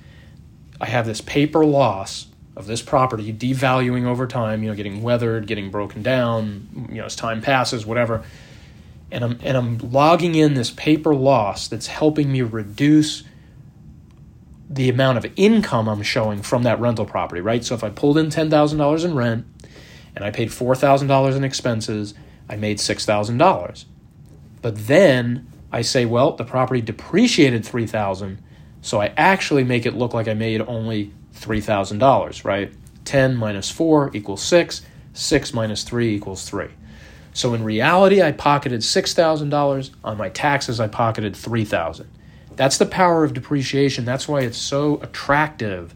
I 0.80 0.86
have 0.86 1.06
this 1.06 1.20
paper 1.20 1.64
loss 1.64 2.26
of 2.60 2.66
this 2.66 2.82
property 2.82 3.32
devaluing 3.32 4.04
over 4.04 4.26
time, 4.26 4.62
you 4.62 4.68
know, 4.68 4.76
getting 4.76 5.02
weathered, 5.02 5.46
getting 5.46 5.70
broken 5.70 6.02
down, 6.02 6.88
you 6.90 6.96
know, 6.96 7.06
as 7.06 7.16
time 7.16 7.42
passes, 7.42 7.84
whatever. 7.84 8.22
And 9.10 9.24
I'm 9.24 9.40
and 9.42 9.56
I'm 9.56 9.78
logging 9.78 10.36
in 10.36 10.54
this 10.54 10.70
paper 10.70 11.14
loss 11.14 11.66
that's 11.66 11.88
helping 11.88 12.30
me 12.30 12.42
reduce 12.42 13.24
the 14.68 14.88
amount 14.88 15.18
of 15.18 15.26
income 15.34 15.88
I'm 15.88 16.02
showing 16.02 16.42
from 16.42 16.62
that 16.62 16.78
rental 16.78 17.04
property, 17.04 17.40
right? 17.40 17.64
So 17.64 17.74
if 17.74 17.82
I 17.82 17.90
pulled 17.90 18.16
in 18.16 18.26
$10,000 18.26 19.04
in 19.04 19.14
rent 19.16 19.44
and 20.14 20.24
I 20.24 20.30
paid 20.30 20.50
$4,000 20.50 21.36
in 21.36 21.42
expenses, 21.42 22.14
I 22.48 22.54
made 22.54 22.78
$6,000. 22.78 23.84
But 24.62 24.86
then 24.86 25.48
I 25.72 25.82
say, 25.82 26.04
well, 26.06 26.36
the 26.36 26.44
property 26.44 26.80
depreciated 26.80 27.64
3000 27.64 28.40
so 28.82 29.00
I 29.00 29.12
actually 29.16 29.64
make 29.64 29.86
it 29.86 29.94
look 29.94 30.14
like 30.14 30.28
I 30.28 30.34
made 30.34 30.60
only 30.62 31.12
$3,000, 31.34 32.44
right? 32.44 32.72
10 33.04 33.36
minus 33.36 33.70
4 33.70 34.10
equals 34.14 34.42
6, 34.42 34.82
6 35.12 35.54
minus 35.54 35.82
3 35.82 36.14
equals 36.14 36.48
3. 36.48 36.68
So 37.32 37.54
in 37.54 37.64
reality, 37.64 38.22
I 38.22 38.32
pocketed 38.32 38.80
$6,000. 38.80 39.90
On 40.04 40.16
my 40.16 40.28
taxes, 40.28 40.80
I 40.80 40.88
pocketed 40.88 41.36
3000 41.36 42.08
That's 42.56 42.78
the 42.78 42.86
power 42.86 43.24
of 43.24 43.34
depreciation. 43.34 44.04
That's 44.04 44.28
why 44.28 44.40
it's 44.40 44.58
so 44.58 45.00
attractive 45.02 45.94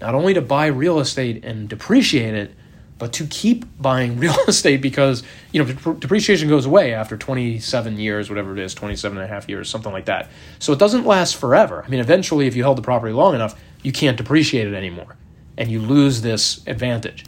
not 0.00 0.16
only 0.16 0.34
to 0.34 0.42
buy 0.42 0.66
real 0.66 0.98
estate 0.98 1.44
and 1.44 1.68
depreciate 1.68 2.34
it, 2.34 2.54
but 3.02 3.12
to 3.14 3.26
keep 3.26 3.64
buying 3.82 4.16
real 4.20 4.38
estate 4.46 4.80
because 4.80 5.24
you 5.50 5.60
know 5.60 5.94
depreciation 5.94 6.48
goes 6.48 6.66
away 6.66 6.94
after 6.94 7.16
27 7.16 7.98
years 7.98 8.30
whatever 8.30 8.52
it 8.52 8.60
is 8.60 8.74
27 8.74 9.18
and 9.18 9.24
a 9.24 9.26
half 9.26 9.48
years 9.48 9.68
something 9.68 9.90
like 9.90 10.04
that. 10.04 10.30
So 10.60 10.72
it 10.72 10.78
doesn't 10.78 11.04
last 11.04 11.34
forever. 11.34 11.82
I 11.84 11.88
mean 11.88 11.98
eventually 11.98 12.46
if 12.46 12.54
you 12.54 12.62
held 12.62 12.78
the 12.78 12.82
property 12.82 13.12
long 13.12 13.34
enough 13.34 13.60
you 13.82 13.90
can't 13.90 14.16
depreciate 14.16 14.68
it 14.68 14.74
anymore 14.74 15.16
and 15.58 15.68
you 15.68 15.80
lose 15.80 16.22
this 16.22 16.64
advantage. 16.68 17.24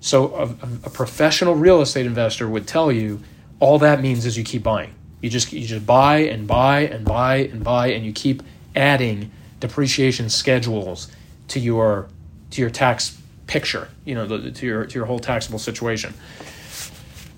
So 0.00 0.34
a, 0.34 0.42
a 0.82 0.90
professional 0.90 1.54
real 1.54 1.80
estate 1.80 2.06
investor 2.06 2.48
would 2.48 2.66
tell 2.66 2.90
you 2.90 3.22
all 3.60 3.78
that 3.78 4.00
means 4.00 4.26
is 4.26 4.36
you 4.36 4.42
keep 4.42 4.64
buying. 4.64 4.96
You 5.20 5.30
just 5.30 5.52
you 5.52 5.64
just 5.64 5.86
buy 5.86 6.22
and 6.22 6.48
buy 6.48 6.80
and 6.80 7.04
buy 7.04 7.36
and 7.36 7.62
buy 7.62 7.92
and 7.92 8.04
you 8.04 8.12
keep 8.12 8.42
adding 8.74 9.30
depreciation 9.60 10.28
schedules 10.28 11.06
to 11.46 11.60
your 11.60 12.08
to 12.50 12.60
your 12.60 12.70
tax 12.70 13.20
picture, 13.46 13.88
you 14.04 14.14
know, 14.14 14.26
the, 14.26 14.50
to 14.50 14.66
your 14.66 14.86
to 14.86 14.94
your 14.94 15.06
whole 15.06 15.18
taxable 15.18 15.58
situation. 15.58 16.14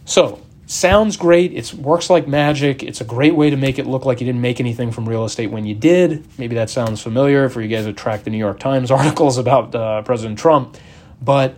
So 0.04 0.40
sounds 0.66 1.16
great. 1.16 1.52
It 1.52 1.72
works 1.74 2.10
like 2.10 2.26
magic. 2.26 2.82
It's 2.82 3.00
a 3.00 3.04
great 3.04 3.34
way 3.34 3.50
to 3.50 3.56
make 3.56 3.78
it 3.78 3.86
look 3.86 4.04
like 4.04 4.20
you 4.20 4.26
didn't 4.26 4.40
make 4.40 4.60
anything 4.60 4.90
from 4.90 5.08
real 5.08 5.24
estate 5.24 5.50
when 5.50 5.64
you 5.64 5.74
did. 5.74 6.26
Maybe 6.38 6.56
that 6.56 6.70
sounds 6.70 7.00
familiar 7.00 7.48
for 7.48 7.60
you 7.62 7.68
guys 7.68 7.84
who 7.84 7.92
track 7.92 8.24
the 8.24 8.30
New 8.30 8.38
York 8.38 8.58
Times 8.58 8.90
articles 8.90 9.38
about 9.38 9.74
uh, 9.74 10.02
President 10.02 10.38
Trump. 10.38 10.76
But 11.20 11.56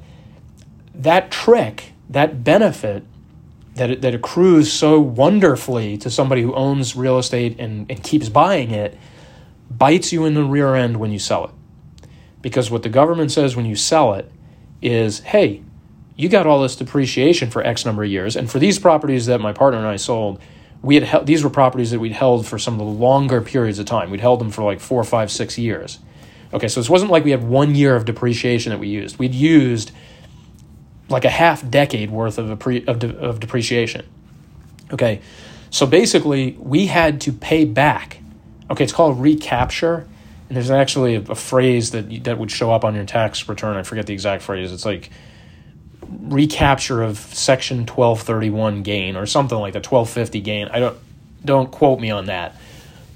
that 0.94 1.30
trick, 1.30 1.92
that 2.10 2.44
benefit 2.44 3.04
that 3.74 4.02
that 4.02 4.14
accrues 4.14 4.72
so 4.72 5.00
wonderfully 5.00 5.96
to 5.98 6.10
somebody 6.10 6.42
who 6.42 6.52
owns 6.54 6.96
real 6.96 7.18
estate 7.18 7.58
and, 7.58 7.90
and 7.90 8.02
keeps 8.02 8.28
buying 8.28 8.70
it, 8.70 8.98
bites 9.70 10.12
you 10.12 10.24
in 10.24 10.34
the 10.34 10.44
rear 10.44 10.74
end 10.74 10.98
when 10.98 11.12
you 11.12 11.18
sell 11.18 11.44
it. 11.44 11.50
Because 12.42 12.70
what 12.70 12.82
the 12.82 12.88
government 12.88 13.30
says 13.32 13.56
when 13.56 13.66
you 13.66 13.76
sell 13.76 14.14
it 14.14 14.30
is 14.80 15.20
hey, 15.20 15.62
you 16.16 16.28
got 16.28 16.46
all 16.46 16.62
this 16.62 16.76
depreciation 16.76 17.50
for 17.50 17.62
X 17.62 17.84
number 17.84 18.02
of 18.02 18.10
years. 18.10 18.34
And 18.34 18.50
for 18.50 18.58
these 18.58 18.78
properties 18.78 19.26
that 19.26 19.40
my 19.40 19.52
partner 19.52 19.78
and 19.78 19.86
I 19.86 19.96
sold, 19.96 20.40
we 20.82 20.96
had 20.96 21.04
held, 21.04 21.26
these 21.26 21.44
were 21.44 21.50
properties 21.50 21.92
that 21.92 22.00
we'd 22.00 22.12
held 22.12 22.46
for 22.46 22.58
some 22.58 22.74
of 22.74 22.78
the 22.78 22.84
longer 22.84 23.40
periods 23.40 23.78
of 23.78 23.86
time. 23.86 24.10
We'd 24.10 24.20
held 24.20 24.40
them 24.40 24.50
for 24.50 24.62
like 24.62 24.80
four, 24.80 25.02
five, 25.04 25.30
six 25.30 25.58
years. 25.58 26.00
Okay, 26.52 26.66
so 26.66 26.80
this 26.80 26.90
wasn't 26.90 27.10
like 27.10 27.24
we 27.24 27.30
had 27.30 27.44
one 27.44 27.74
year 27.74 27.94
of 27.94 28.04
depreciation 28.04 28.70
that 28.70 28.78
we 28.78 28.88
used. 28.88 29.18
We'd 29.18 29.34
used 29.34 29.92
like 31.08 31.24
a 31.24 31.30
half 31.30 31.68
decade 31.68 32.10
worth 32.10 32.38
of, 32.38 32.58
pre, 32.58 32.84
of, 32.86 32.98
de, 32.98 33.16
of 33.16 33.38
depreciation. 33.38 34.06
Okay, 34.92 35.20
so 35.70 35.86
basically 35.86 36.52
we 36.58 36.86
had 36.86 37.20
to 37.22 37.32
pay 37.32 37.64
back. 37.64 38.18
Okay, 38.70 38.84
it's 38.84 38.92
called 38.92 39.20
recapture 39.20 40.08
and 40.48 40.56
there's 40.56 40.70
actually 40.70 41.16
a, 41.16 41.20
a 41.20 41.34
phrase 41.34 41.90
that 41.90 42.24
that 42.24 42.38
would 42.38 42.50
show 42.50 42.72
up 42.72 42.84
on 42.84 42.94
your 42.94 43.04
tax 43.04 43.48
return. 43.48 43.76
I 43.76 43.82
forget 43.82 44.06
the 44.06 44.14
exact 44.14 44.42
phrase. 44.42 44.72
It's 44.72 44.86
like 44.86 45.10
recapture 46.08 47.02
of 47.02 47.18
section 47.18 47.80
1231 47.80 48.82
gain 48.82 49.16
or 49.16 49.26
something 49.26 49.58
like 49.58 49.74
the 49.74 49.78
1250 49.78 50.40
gain. 50.40 50.68
I 50.68 50.78
don't 50.78 50.98
don't 51.44 51.70
quote 51.70 52.00
me 52.00 52.10
on 52.10 52.26
that. 52.26 52.56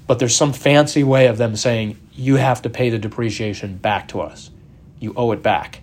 But 0.05 0.19
there's 0.19 0.35
some 0.35 0.53
fancy 0.53 1.03
way 1.03 1.27
of 1.27 1.37
them 1.37 1.55
saying 1.55 1.97
you 2.13 2.35
have 2.35 2.61
to 2.63 2.69
pay 2.69 2.89
the 2.89 2.99
depreciation 2.99 3.77
back 3.77 4.09
to 4.09 4.21
us. 4.21 4.51
You 4.99 5.13
owe 5.15 5.31
it 5.31 5.41
back. 5.41 5.81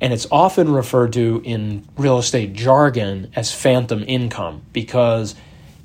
And 0.00 0.12
it's 0.12 0.26
often 0.30 0.72
referred 0.72 1.12
to 1.14 1.40
in 1.44 1.86
real 1.96 2.18
estate 2.18 2.54
jargon 2.54 3.30
as 3.36 3.54
phantom 3.54 4.02
income 4.06 4.62
because 4.72 5.34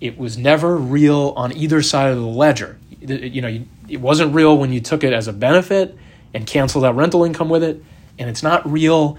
it 0.02 0.18
was 0.18 0.38
never 0.38 0.76
real 0.76 1.34
on 1.36 1.56
either 1.56 1.82
side 1.82 2.12
of 2.12 2.18
the 2.18 2.26
ledger. 2.26 2.78
You 3.00 3.42
know, 3.42 3.66
it 3.88 4.02
wasn't 4.02 4.34
real 4.34 4.58
when 4.58 4.72
you 4.72 4.80
took 4.80 5.04
it 5.04 5.14
as 5.14 5.28
a 5.28 5.34
benefit 5.34 5.98
and 6.34 6.46
canceled 6.46 6.84
out 6.84 6.96
rental 6.96 7.24
income 7.24 7.50
with 7.50 7.64
it, 7.64 7.84
and 8.20 8.30
it's 8.30 8.44
not 8.44 8.70
real 8.70 9.18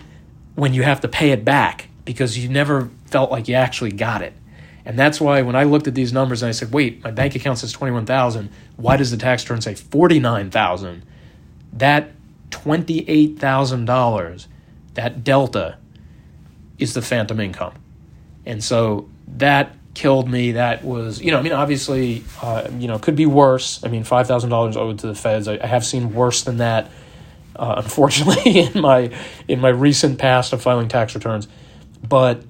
when 0.54 0.74
you 0.74 0.82
have 0.82 1.00
to 1.00 1.08
pay 1.08 1.30
it 1.30 1.44
back 1.44 1.88
because 2.04 2.38
you 2.38 2.48
never 2.48 2.90
felt 3.06 3.30
like 3.30 3.48
you 3.48 3.54
actually 3.54 3.92
got 3.92 4.22
it. 4.22 4.32
And 4.84 4.98
that's 4.98 5.20
why 5.20 5.42
when 5.42 5.56
I 5.56 5.64
looked 5.64 5.88
at 5.88 5.94
these 5.94 6.12
numbers 6.12 6.42
and 6.42 6.48
I 6.48 6.52
said, 6.52 6.72
"Wait, 6.72 7.02
my 7.02 7.10
bank 7.10 7.34
account 7.34 7.58
says 7.58 7.72
21,000, 7.72 8.50
why 8.76 8.96
does 8.96 9.10
the 9.10 9.16
tax 9.16 9.42
return 9.44 9.60
say 9.60 9.74
49,000?" 9.74 11.02
That 11.72 12.12
$28,000, 12.50 14.46
that 14.94 15.24
delta 15.24 15.76
is 16.78 16.94
the 16.94 17.02
phantom 17.02 17.40
income. 17.40 17.74
And 18.44 18.62
so 18.62 19.08
that 19.26 19.74
killed 19.96 20.30
me. 20.30 20.52
That 20.52 20.84
was, 20.84 21.22
you 21.22 21.30
know, 21.30 21.38
I 21.38 21.42
mean, 21.42 21.54
obviously, 21.54 22.22
uh, 22.42 22.68
you 22.78 22.86
know, 22.86 22.98
could 22.98 23.16
be 23.16 23.24
worse. 23.24 23.82
I 23.82 23.88
mean, 23.88 24.04
five 24.04 24.28
thousand 24.28 24.50
dollars 24.50 24.76
owed 24.76 24.98
to 25.00 25.06
the 25.06 25.14
feds. 25.14 25.48
I, 25.48 25.58
I, 25.60 25.66
have 25.66 25.86
seen 25.86 26.12
worse 26.12 26.42
than 26.42 26.58
that, 26.58 26.90
uh, 27.56 27.76
unfortunately, 27.78 28.58
in 28.74 28.80
my 28.80 29.10
in 29.48 29.58
my 29.58 29.70
recent 29.70 30.18
past 30.18 30.52
of 30.52 30.60
filing 30.60 30.88
tax 30.88 31.14
returns. 31.14 31.48
But 32.06 32.44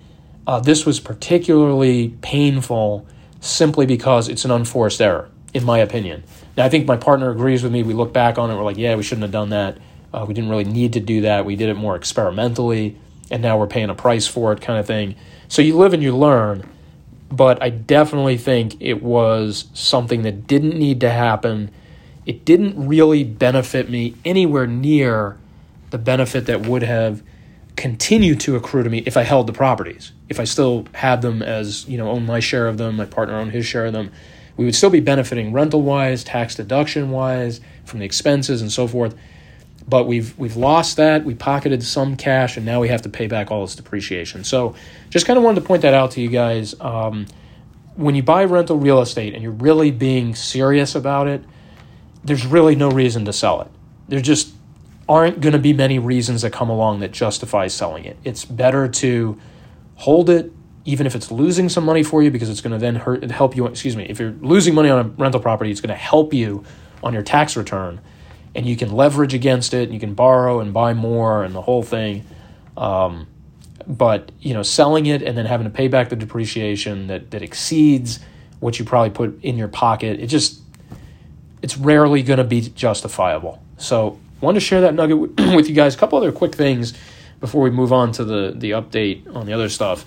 uh, 0.47 0.59
this 0.59 0.85
was 0.85 0.99
particularly 0.99 2.11
painful 2.21 3.07
simply 3.41 3.87
because 3.87 4.29
it's 4.29 4.45
an 4.45 4.51
unforced 4.51 5.01
error, 5.01 5.31
in 5.55 5.63
my 5.65 5.79
opinion. 5.79 6.25
Now, 6.57 6.65
I 6.65 6.69
think 6.69 6.87
my 6.87 6.97
partner 6.97 7.31
agrees 7.31 7.63
with 7.63 7.71
me. 7.71 7.85
We 7.85 7.95
look 7.95 8.13
back 8.13 8.39
on 8.39 8.51
it, 8.51 8.57
we're 8.57 8.65
like, 8.65 8.77
yeah, 8.77 8.97
we 8.97 9.05
shouldn't 9.05 9.23
have 9.23 9.31
done 9.31 9.51
that. 9.51 9.79
Uh, 10.13 10.25
we 10.27 10.35
didn't 10.35 10.51
really 10.51 10.65
need 10.65 10.95
to 10.95 11.01
do 11.01 11.21
that. 11.21 11.45
We 11.45 11.55
did 11.55 11.69
it 11.69 11.75
more 11.75 11.95
experimentally, 11.95 12.97
and 13.31 13.41
now 13.41 13.57
we're 13.57 13.67
paying 13.69 13.89
a 13.89 13.95
price 13.95 14.27
for 14.27 14.53
it, 14.53 14.61
kind 14.61 14.81
of 14.81 14.87
thing. 14.87 15.15
So 15.47 15.63
you 15.63 15.77
live 15.77 15.95
and 15.95 16.03
you 16.03 16.17
learn 16.17 16.69
but 17.31 17.63
I 17.63 17.71
definitely 17.71 18.37
think 18.39 18.77
it 18.81 19.03
was 19.03 19.67
something 19.75 20.23
that 20.23 20.47
didn't 20.47 20.79
need 20.79 21.01
to 21.01 21.11
happen. 21.11 21.71
It 22.25 22.45
didn't 22.45 22.87
really 22.87 23.25
benefit 23.25 23.91
me 23.91 24.15
anywhere 24.25 24.67
near 24.67 25.37
the 25.91 25.99
benefit 25.99 26.47
that 26.47 26.67
would 26.67 26.83
have 26.83 27.23
continued 27.77 28.41
to 28.41 28.57
accrue 28.57 28.83
to 28.83 28.91
me 28.91 29.03
if 29.07 29.17
I 29.17 29.23
held 29.23 29.47
the 29.47 29.53
properties. 29.53 30.13
If 30.29 30.41
I 30.41 30.45
still 30.45 30.87
had 30.95 31.23
them 31.23 31.43
as, 31.43 31.87
you 31.89 31.99
know, 31.99 32.11
own 32.11 32.27
my 32.27 32.41
share 32.41 32.69
of 32.69 32.79
them, 32.79 32.97
my 32.97 33.05
partner 33.05 33.37
owned 33.37 33.53
his 33.53 33.67
share 33.67 33.87
of 33.87 33.93
them, 33.93 34.11
we 34.57 34.65
would 34.65 34.75
still 34.75 34.91
be 34.91 35.01
benefiting 35.01 35.53
rental 35.53 35.83
wise, 35.83 36.25
tax 36.25 36.55
deduction 36.55 37.11
wise, 37.11 37.61
from 37.85 37.99
the 37.99 38.07
expenses 38.07 38.63
and 38.63 38.73
so 38.73 38.89
forth. 38.89 39.15
But 39.89 40.07
we've 40.07 40.37
we've 40.37 40.57
lost 40.57 40.97
that. 40.97 41.25
We 41.25 41.35
pocketed 41.35 41.83
some 41.83 42.17
cash, 42.17 42.57
and 42.57 42.67
now 42.67 42.81
we 42.81 42.89
have 42.89 43.03
to 43.03 43.09
pay 43.09 43.29
back 43.29 43.51
all 43.51 43.65
this 43.65 43.77
depreciation. 43.77 44.43
So, 44.43 44.75
just 45.11 45.27
kind 45.27 45.37
of 45.37 45.45
wanted 45.45 45.61
to 45.61 45.67
point 45.67 45.83
that 45.83 45.95
out 45.95 46.13
to 46.13 46.21
you 46.21 46.29
guys. 46.29 46.75
Um, 46.81 47.27
when 47.95 48.15
you 48.15 48.23
buy 48.23 48.45
rental 48.45 48.79
real 48.79 49.01
estate 49.01 49.35
and 49.35 49.43
you're 49.43 49.53
really 49.53 49.91
being 49.91 50.35
serious 50.35 50.95
about 50.95 51.29
it, 51.29 51.43
there's 52.25 52.47
really 52.47 52.75
no 52.75 52.91
reason 52.91 53.25
to 53.25 53.33
sell 53.33 53.63
it. 53.63 53.69
There 54.09 54.21
just 54.21 54.55
aren't 55.09 55.41
going 55.41 55.53
to 55.53 55.59
be 55.59 55.73
many 55.73 55.99
reasons 55.99 56.43
that 56.43 56.53
come 56.53 56.69
along 56.69 57.01
that 57.01 57.13
justify 57.13 57.69
selling 57.69 58.05
it. 58.05 58.17
It's 58.25 58.45
better 58.45 58.89
to 58.89 59.39
hold 59.95 60.29
it, 60.29 60.53
even 60.85 61.07
if 61.07 61.15
it's 61.15 61.31
losing 61.31 61.69
some 61.69 61.85
money 61.85 62.03
for 62.03 62.23
you, 62.23 62.31
because 62.31 62.51
it's 62.51 62.61
going 62.61 62.73
to 62.73 62.79
then 62.79 62.97
hurt, 62.97 63.29
help 63.31 63.57
you. 63.57 63.67
Excuse 63.67 63.97
me, 63.97 64.05
if 64.05 64.19
you're 64.19 64.35
losing 64.41 64.75
money 64.75 64.91
on 64.91 65.07
a 65.07 65.09
rental 65.11 65.41
property, 65.41 65.71
it's 65.71 65.81
going 65.81 65.89
to 65.89 65.95
help 65.95 66.35
you 66.35 66.65
on 67.03 67.13
your 67.13 67.23
tax 67.23 67.57
return 67.57 68.01
and 68.57 68.67
you 68.67 68.77
can 68.77 68.91
leverage 68.91 69.35
against 69.35 69.75
it 69.75 69.85
and 69.85 69.95
you 69.95 70.01
can 70.01 70.15
borrow 70.15 70.61
and 70.61 70.73
buy 70.73 70.95
more 70.95 71.45
and 71.45 71.55
the 71.55 71.63
whole 71.63 71.83
thing. 71.83 72.25
Um, 72.77 73.29
but 73.87 74.33
you 74.41 74.53
know 74.53 74.63
selling 74.65 75.07
it 75.07 75.23
and 75.23 75.39
then 75.39 75.47
having 75.47 75.65
to 75.65 75.71
pay 75.71 75.87
back 75.87 76.09
the 76.09 76.17
depreciation 76.17 77.07
that 77.07 77.31
that 77.31 77.43
exceeds 77.43 78.19
what 78.59 78.79
you 78.81 78.85
probably 78.85 79.11
put 79.11 79.41
in 79.45 79.57
your 79.57 79.69
pocket 79.69 80.19
it 80.19 80.27
just 80.27 80.61
it's 81.63 81.77
rarely 81.77 82.23
going 82.23 82.39
to 82.39 82.45
be 82.45 82.61
justifiable. 82.61 83.63
So 83.79 84.19
wanted 84.41 84.61
to 84.61 84.67
share 84.67 84.83
that 84.83 84.95
nugget 84.95 85.19
with 85.57 85.69
you 85.69 85.75
guys. 85.75 85.95
A 85.95 85.99
couple 85.99 86.19
other 86.19 86.33
quick 86.33 86.55
things 86.55 86.95
before 87.41 87.63
we 87.63 87.71
move 87.71 87.93
on 87.93 88.13
to 88.13 88.25
the 88.25 88.53
the 88.57 88.73
update 88.73 89.35
on 89.35 89.47
the 89.47 89.53
other 89.53 89.69
stuff. 89.69 90.05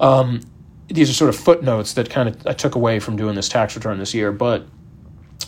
Um, 0.00 0.40
these 0.88 1.08
are 1.08 1.14
sort 1.14 1.28
of 1.28 1.36
footnotes 1.36 1.94
that 1.94 2.10
kind 2.10 2.28
of 2.28 2.46
I 2.46 2.52
took 2.52 2.74
away 2.74 3.00
from 3.00 3.16
doing 3.16 3.34
this 3.36 3.48
tax 3.48 3.76
return 3.76 3.98
this 3.98 4.14
year 4.14 4.32
but 4.32 4.66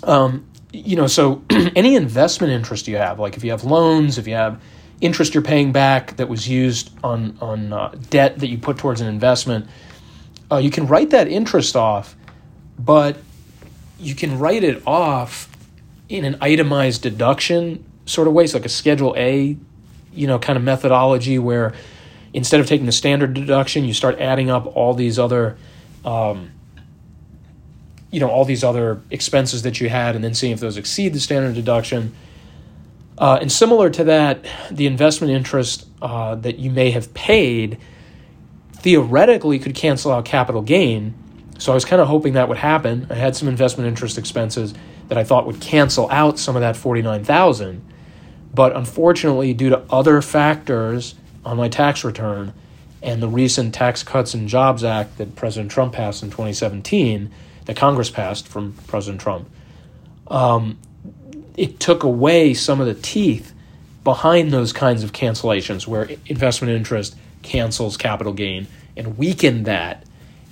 Um, 0.03 0.47
you 0.73 0.97
know, 0.97 1.07
so 1.07 1.43
any 1.51 1.95
investment 1.97 2.53
interest 2.53 2.89
you 2.89 2.97
have, 2.97 3.21
like 3.21 3.37
if 3.37 3.45
you 3.45 3.51
have 3.51 3.65
loans, 3.65 4.19
if 4.19 4.27
you 4.27 4.35
have 4.35 4.61
interest 5.01 5.35
you're 5.35 5.43
paying 5.43 5.73
back 5.73 6.17
that 6.17 6.29
was 6.29 6.49
used 6.49 6.91
on 7.03 7.37
on 7.41 7.73
uh, 7.73 7.95
debt 8.09 8.39
that 8.39 8.47
you 8.49 8.57
put 8.57 8.79
towards 8.79 9.01
an 9.01 9.07
investment, 9.07 9.69
uh, 10.51 10.57
you 10.57 10.71
can 10.71 10.87
write 10.87 11.11
that 11.11 11.29
interest 11.29 11.77
off, 11.77 12.17
but 12.79 13.17
you 13.99 14.15
can 14.15 14.39
write 14.39 14.65
it 14.65 14.83
off 14.87 15.49
in 16.09 16.25
an 16.25 16.37
itemized 16.41 17.03
deduction 17.03 17.85
sort 18.07 18.27
of 18.27 18.35
way, 18.35 18.47
so 18.47 18.59
like 18.59 18.67
a 18.67 18.71
Schedule 18.71 19.15
A, 19.17 19.57
you 20.13 20.27
know, 20.27 20.39
kind 20.39 20.57
of 20.57 20.63
methodology 20.63 21.39
where 21.39 21.73
instead 22.35 22.61
of 22.61 22.67
taking 22.67 22.87
the 22.87 22.93
standard 22.93 23.35
deduction, 23.35 23.85
you 23.85 23.95
start 23.95 24.19
adding 24.19 24.51
up 24.51 24.75
all 24.77 24.95
these 24.95 25.19
other. 25.19 25.57
Um, 26.05 26.51
you 28.13 28.21
know 28.21 28.29
all 28.29 28.45
these 28.45 28.63
other 28.63 29.01
expenses 29.11 29.63
that 29.63 29.81
you 29.81 29.89
had 29.89 30.15
and 30.15 30.23
then 30.23 30.35
seeing 30.35 30.53
if 30.53 30.61
those 30.61 30.77
exceed 30.77 31.13
the 31.13 31.21
standard 31.21 31.55
deduction. 31.55 32.15
Uh, 33.19 33.39
and 33.41 33.51
similar 33.51 33.91
to 33.91 34.05
that 34.05 34.45
the 34.71 34.87
investment 34.87 35.33
interest 35.33 35.87
uh, 36.01 36.35
that 36.37 36.59
you 36.59 36.71
may 36.71 36.91
have 36.93 37.13
paid 37.15 37.79
theoretically 38.75 39.59
could 39.59 39.75
cancel 39.75 40.13
out 40.13 40.25
capital 40.25 40.63
gain. 40.63 41.15
So 41.59 41.73
i 41.73 41.75
was 41.75 41.85
kind 41.85 42.01
of 42.01 42.09
hoping 42.09 42.35
that 42.35 42.49
would 42.49 42.59
happen. 42.59 43.07
I 43.11 43.15
had 43.15 43.35
some 43.35 43.49
investment 43.49 43.89
interest 43.89 44.19
expenses 44.19 44.75
that 45.13 45.19
i 45.19 45.25
thought 45.25 45.47
would 45.47 45.61
cancel 45.61 46.11
out 46.11 46.39
some 46.39 46.57
of 46.57 46.61
that 46.61 46.75
49000 46.75 47.85
but 48.55 48.75
unfortunately 48.75 49.53
due 49.53 49.69
to 49.69 49.83
other 49.91 50.23
factors 50.23 51.15
on 51.45 51.59
my 51.59 51.69
tax 51.69 52.03
return 52.03 52.55
and 53.03 53.23
the 53.23 53.29
recent 53.29 53.75
tax 53.75 54.03
cuts 54.03 54.33
and 54.33 54.49
jobs 54.49 54.83
act 54.83 55.19
that 55.19 55.37
president 55.37 55.71
trump 55.71 55.93
passed 55.93 56.23
in 56.23 56.31
2017 56.31 57.31
that 57.67 57.77
Congress 57.77 58.11
passed 58.11 58.49
from 58.49 58.75
President 58.87 59.21
Trump, 59.21 59.49
um, 60.29 60.79
it 61.57 61.81
took 61.81 62.03
away 62.03 62.55
some 62.55 62.81
of 62.81 62.87
the 62.87 62.95
teeth 62.95 63.53
behind 64.05 64.51
those 64.51 64.73
kinds 64.73 65.05
of 65.05 65.13
cancellations 65.13 65.87
where 65.87 66.09
investment 66.27 66.75
interest 66.75 67.17
cancels 67.43 67.97
capital 67.97 68.33
gain 68.33 68.67
and 68.97 69.19
weakened 69.19 69.67
that. 69.67 70.05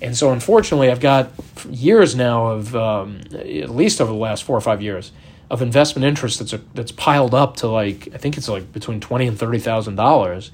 And 0.03 0.17
so, 0.17 0.33
unfortunately, 0.33 0.91
I've 0.91 1.01
got 1.01 1.31
years 1.69 2.15
now 2.17 2.49
of 2.49 2.75
um, 2.75 3.21
at 3.33 3.71
least 3.71 4.01
over 4.01 4.11
the 4.11 4.19
last 4.19 4.45
four 4.45 4.57
or 4.57 4.61
five 4.61 4.81
years 4.81 5.13
of 5.51 5.63
investment 5.63 6.05
interest 6.05 6.39
that's 6.39 6.53
a, 6.53 6.59
that's 6.75 6.93
piled 6.93 7.35
up 7.35 7.57
to 7.57 7.67
like 7.67 8.09
I 8.15 8.19
think 8.19 8.39
it's 8.39 8.49
like 8.49 8.73
between 8.73 9.01
twenty 9.01 9.27
and 9.27 9.39
thirty 9.39 9.59
thousand 9.59 9.97
dollars 9.97 10.53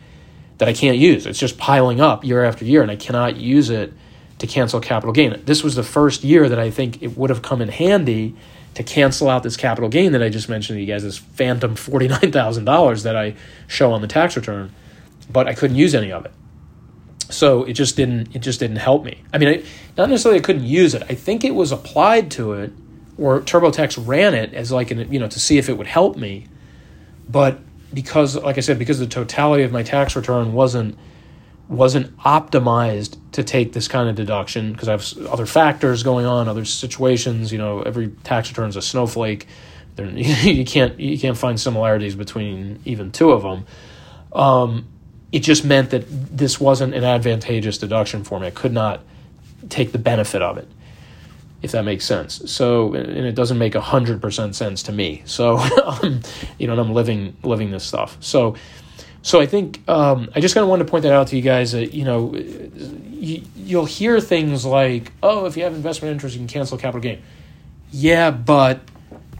that 0.58 0.68
I 0.68 0.72
can't 0.72 0.96
use. 0.96 1.26
It's 1.26 1.38
just 1.38 1.58
piling 1.58 2.00
up 2.00 2.24
year 2.24 2.44
after 2.44 2.64
year, 2.64 2.82
and 2.82 2.90
I 2.90 2.96
cannot 2.96 3.36
use 3.36 3.70
it 3.70 3.92
to 4.38 4.46
cancel 4.46 4.80
capital 4.80 5.12
gain. 5.12 5.40
This 5.44 5.62
was 5.62 5.74
the 5.74 5.82
first 5.82 6.24
year 6.24 6.48
that 6.48 6.58
I 6.58 6.70
think 6.70 7.02
it 7.02 7.16
would 7.16 7.30
have 7.30 7.42
come 7.42 7.62
in 7.62 7.68
handy 7.68 8.34
to 8.74 8.82
cancel 8.82 9.30
out 9.30 9.42
this 9.42 9.56
capital 9.56 9.88
gain 9.88 10.12
that 10.12 10.22
I 10.22 10.28
just 10.28 10.48
mentioned 10.48 10.76
to 10.76 10.80
you 10.80 10.86
guys, 10.86 11.02
this 11.02 11.16
phantom 11.16 11.74
$49,000 11.74 13.02
that 13.04 13.16
I 13.16 13.34
show 13.66 13.92
on 13.92 14.02
the 14.02 14.06
tax 14.06 14.36
return, 14.36 14.72
but 15.30 15.48
I 15.48 15.54
couldn't 15.54 15.76
use 15.76 15.94
any 15.94 16.12
of 16.12 16.26
it. 16.26 16.32
So 17.30 17.64
it 17.64 17.72
just 17.72 17.96
didn't 17.96 18.36
it 18.36 18.40
just 18.40 18.60
didn't 18.60 18.76
help 18.76 19.04
me. 19.04 19.22
I 19.32 19.38
mean, 19.38 19.48
I, 19.48 19.64
not 19.96 20.08
necessarily 20.08 20.40
I 20.40 20.42
couldn't 20.42 20.64
use 20.64 20.94
it. 20.94 21.02
I 21.08 21.14
think 21.14 21.42
it 21.42 21.54
was 21.54 21.72
applied 21.72 22.30
to 22.32 22.52
it 22.52 22.72
or 23.18 23.40
TurboTax 23.40 24.06
ran 24.06 24.34
it 24.34 24.52
as 24.54 24.70
like 24.70 24.90
an 24.90 25.10
you 25.12 25.18
know 25.18 25.28
to 25.28 25.40
see 25.40 25.58
if 25.58 25.68
it 25.68 25.76
would 25.76 25.86
help 25.86 26.16
me. 26.16 26.46
But 27.28 27.58
because 27.92 28.36
like 28.36 28.58
I 28.58 28.60
said 28.60 28.78
because 28.78 28.98
the 28.98 29.06
totality 29.06 29.64
of 29.64 29.72
my 29.72 29.82
tax 29.82 30.14
return 30.14 30.52
wasn't 30.52 30.96
wasn't 31.68 32.16
optimized 32.18 33.18
to 33.32 33.42
take 33.42 33.72
this 33.72 33.88
kind 33.88 34.08
of 34.08 34.14
deduction 34.14 34.72
because 34.72 34.88
I 34.88 34.92
have 34.92 35.26
other 35.26 35.46
factors 35.46 36.02
going 36.02 36.26
on, 36.26 36.48
other 36.48 36.64
situations. 36.64 37.50
You 37.50 37.58
know, 37.58 37.82
every 37.82 38.08
tax 38.24 38.48
return 38.48 38.68
is 38.68 38.76
a 38.76 38.82
snowflake. 38.82 39.46
There, 39.96 40.06
you 40.10 40.64
can't 40.64 40.98
you 40.98 41.18
can't 41.18 41.36
find 41.36 41.58
similarities 41.58 42.14
between 42.14 42.80
even 42.84 43.10
two 43.10 43.30
of 43.30 43.42
them. 43.42 43.66
Um, 44.32 44.86
it 45.32 45.40
just 45.40 45.64
meant 45.64 45.90
that 45.90 46.04
this 46.08 46.60
wasn't 46.60 46.94
an 46.94 47.04
advantageous 47.04 47.78
deduction 47.78 48.22
for 48.22 48.38
me. 48.38 48.46
I 48.46 48.50
could 48.50 48.72
not 48.72 49.00
take 49.68 49.90
the 49.90 49.98
benefit 49.98 50.40
of 50.40 50.56
it, 50.58 50.68
if 51.62 51.72
that 51.72 51.84
makes 51.84 52.04
sense. 52.04 52.48
So, 52.50 52.94
and 52.94 53.26
it 53.26 53.34
doesn't 53.34 53.58
make 53.58 53.74
hundred 53.74 54.22
percent 54.22 54.54
sense 54.54 54.84
to 54.84 54.92
me. 54.92 55.22
So, 55.24 55.58
um, 55.84 56.20
you 56.58 56.68
know, 56.68 56.78
I'm 56.78 56.92
living 56.92 57.36
living 57.42 57.72
this 57.72 57.84
stuff. 57.84 58.16
So 58.20 58.54
so 59.26 59.40
I 59.40 59.46
think 59.46 59.80
um, 59.88 60.28
I 60.36 60.40
just 60.40 60.54
kind 60.54 60.62
of 60.62 60.68
wanted 60.68 60.84
to 60.84 60.90
point 60.92 61.02
that 61.02 61.12
out 61.12 61.26
to 61.26 61.36
you 61.36 61.42
guys 61.42 61.72
that 61.72 61.92
you 61.92 62.04
know 62.04 62.32
you, 62.32 63.42
you'll 63.56 63.84
hear 63.84 64.20
things 64.20 64.64
like, 64.64 65.10
"Oh, 65.20 65.46
if 65.46 65.56
you 65.56 65.64
have 65.64 65.74
investment 65.74 66.12
interest, 66.12 66.36
you 66.36 66.38
can 66.38 66.46
cancel 66.46 66.78
capital 66.78 67.00
gain." 67.00 67.20
Yeah, 67.90 68.30
but 68.30 68.82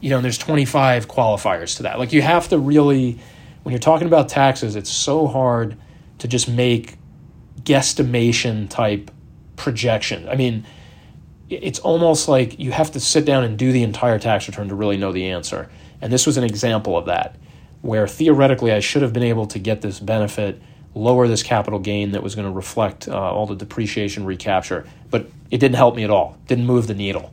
you 0.00 0.10
know, 0.10 0.20
there's 0.20 0.38
25 0.38 1.06
qualifiers 1.06 1.76
to 1.76 1.84
that. 1.84 2.00
Like 2.00 2.12
you 2.12 2.20
have 2.20 2.48
to 2.48 2.58
really, 2.58 3.20
when 3.62 3.72
you're 3.72 3.78
talking 3.78 4.08
about 4.08 4.28
taxes, 4.28 4.74
it's 4.74 4.90
so 4.90 5.28
hard 5.28 5.76
to 6.18 6.26
just 6.26 6.48
make 6.48 6.96
guesstimation 7.62 8.68
type 8.68 9.12
projection. 9.54 10.28
I 10.28 10.34
mean, 10.34 10.66
it's 11.48 11.78
almost 11.78 12.26
like 12.26 12.58
you 12.58 12.72
have 12.72 12.90
to 12.90 12.98
sit 12.98 13.24
down 13.24 13.44
and 13.44 13.56
do 13.56 13.70
the 13.70 13.84
entire 13.84 14.18
tax 14.18 14.48
return 14.48 14.68
to 14.68 14.74
really 14.74 14.96
know 14.96 15.12
the 15.12 15.26
answer. 15.26 15.70
And 16.00 16.12
this 16.12 16.26
was 16.26 16.36
an 16.36 16.42
example 16.42 16.98
of 16.98 17.06
that 17.06 17.36
where 17.86 18.08
theoretically 18.08 18.72
I 18.72 18.80
should 18.80 19.02
have 19.02 19.12
been 19.12 19.22
able 19.22 19.46
to 19.46 19.58
get 19.58 19.80
this 19.80 20.00
benefit, 20.00 20.60
lower 20.94 21.28
this 21.28 21.42
capital 21.42 21.78
gain 21.78 22.12
that 22.12 22.22
was 22.22 22.34
going 22.34 22.46
to 22.46 22.54
reflect 22.54 23.08
uh, 23.08 23.14
all 23.14 23.46
the 23.46 23.56
depreciation 23.56 24.24
recapture, 24.24 24.86
but 25.10 25.28
it 25.50 25.58
didn't 25.58 25.76
help 25.76 25.94
me 25.94 26.04
at 26.04 26.10
all. 26.10 26.36
Didn't 26.46 26.66
move 26.66 26.86
the 26.86 26.94
needle. 26.94 27.32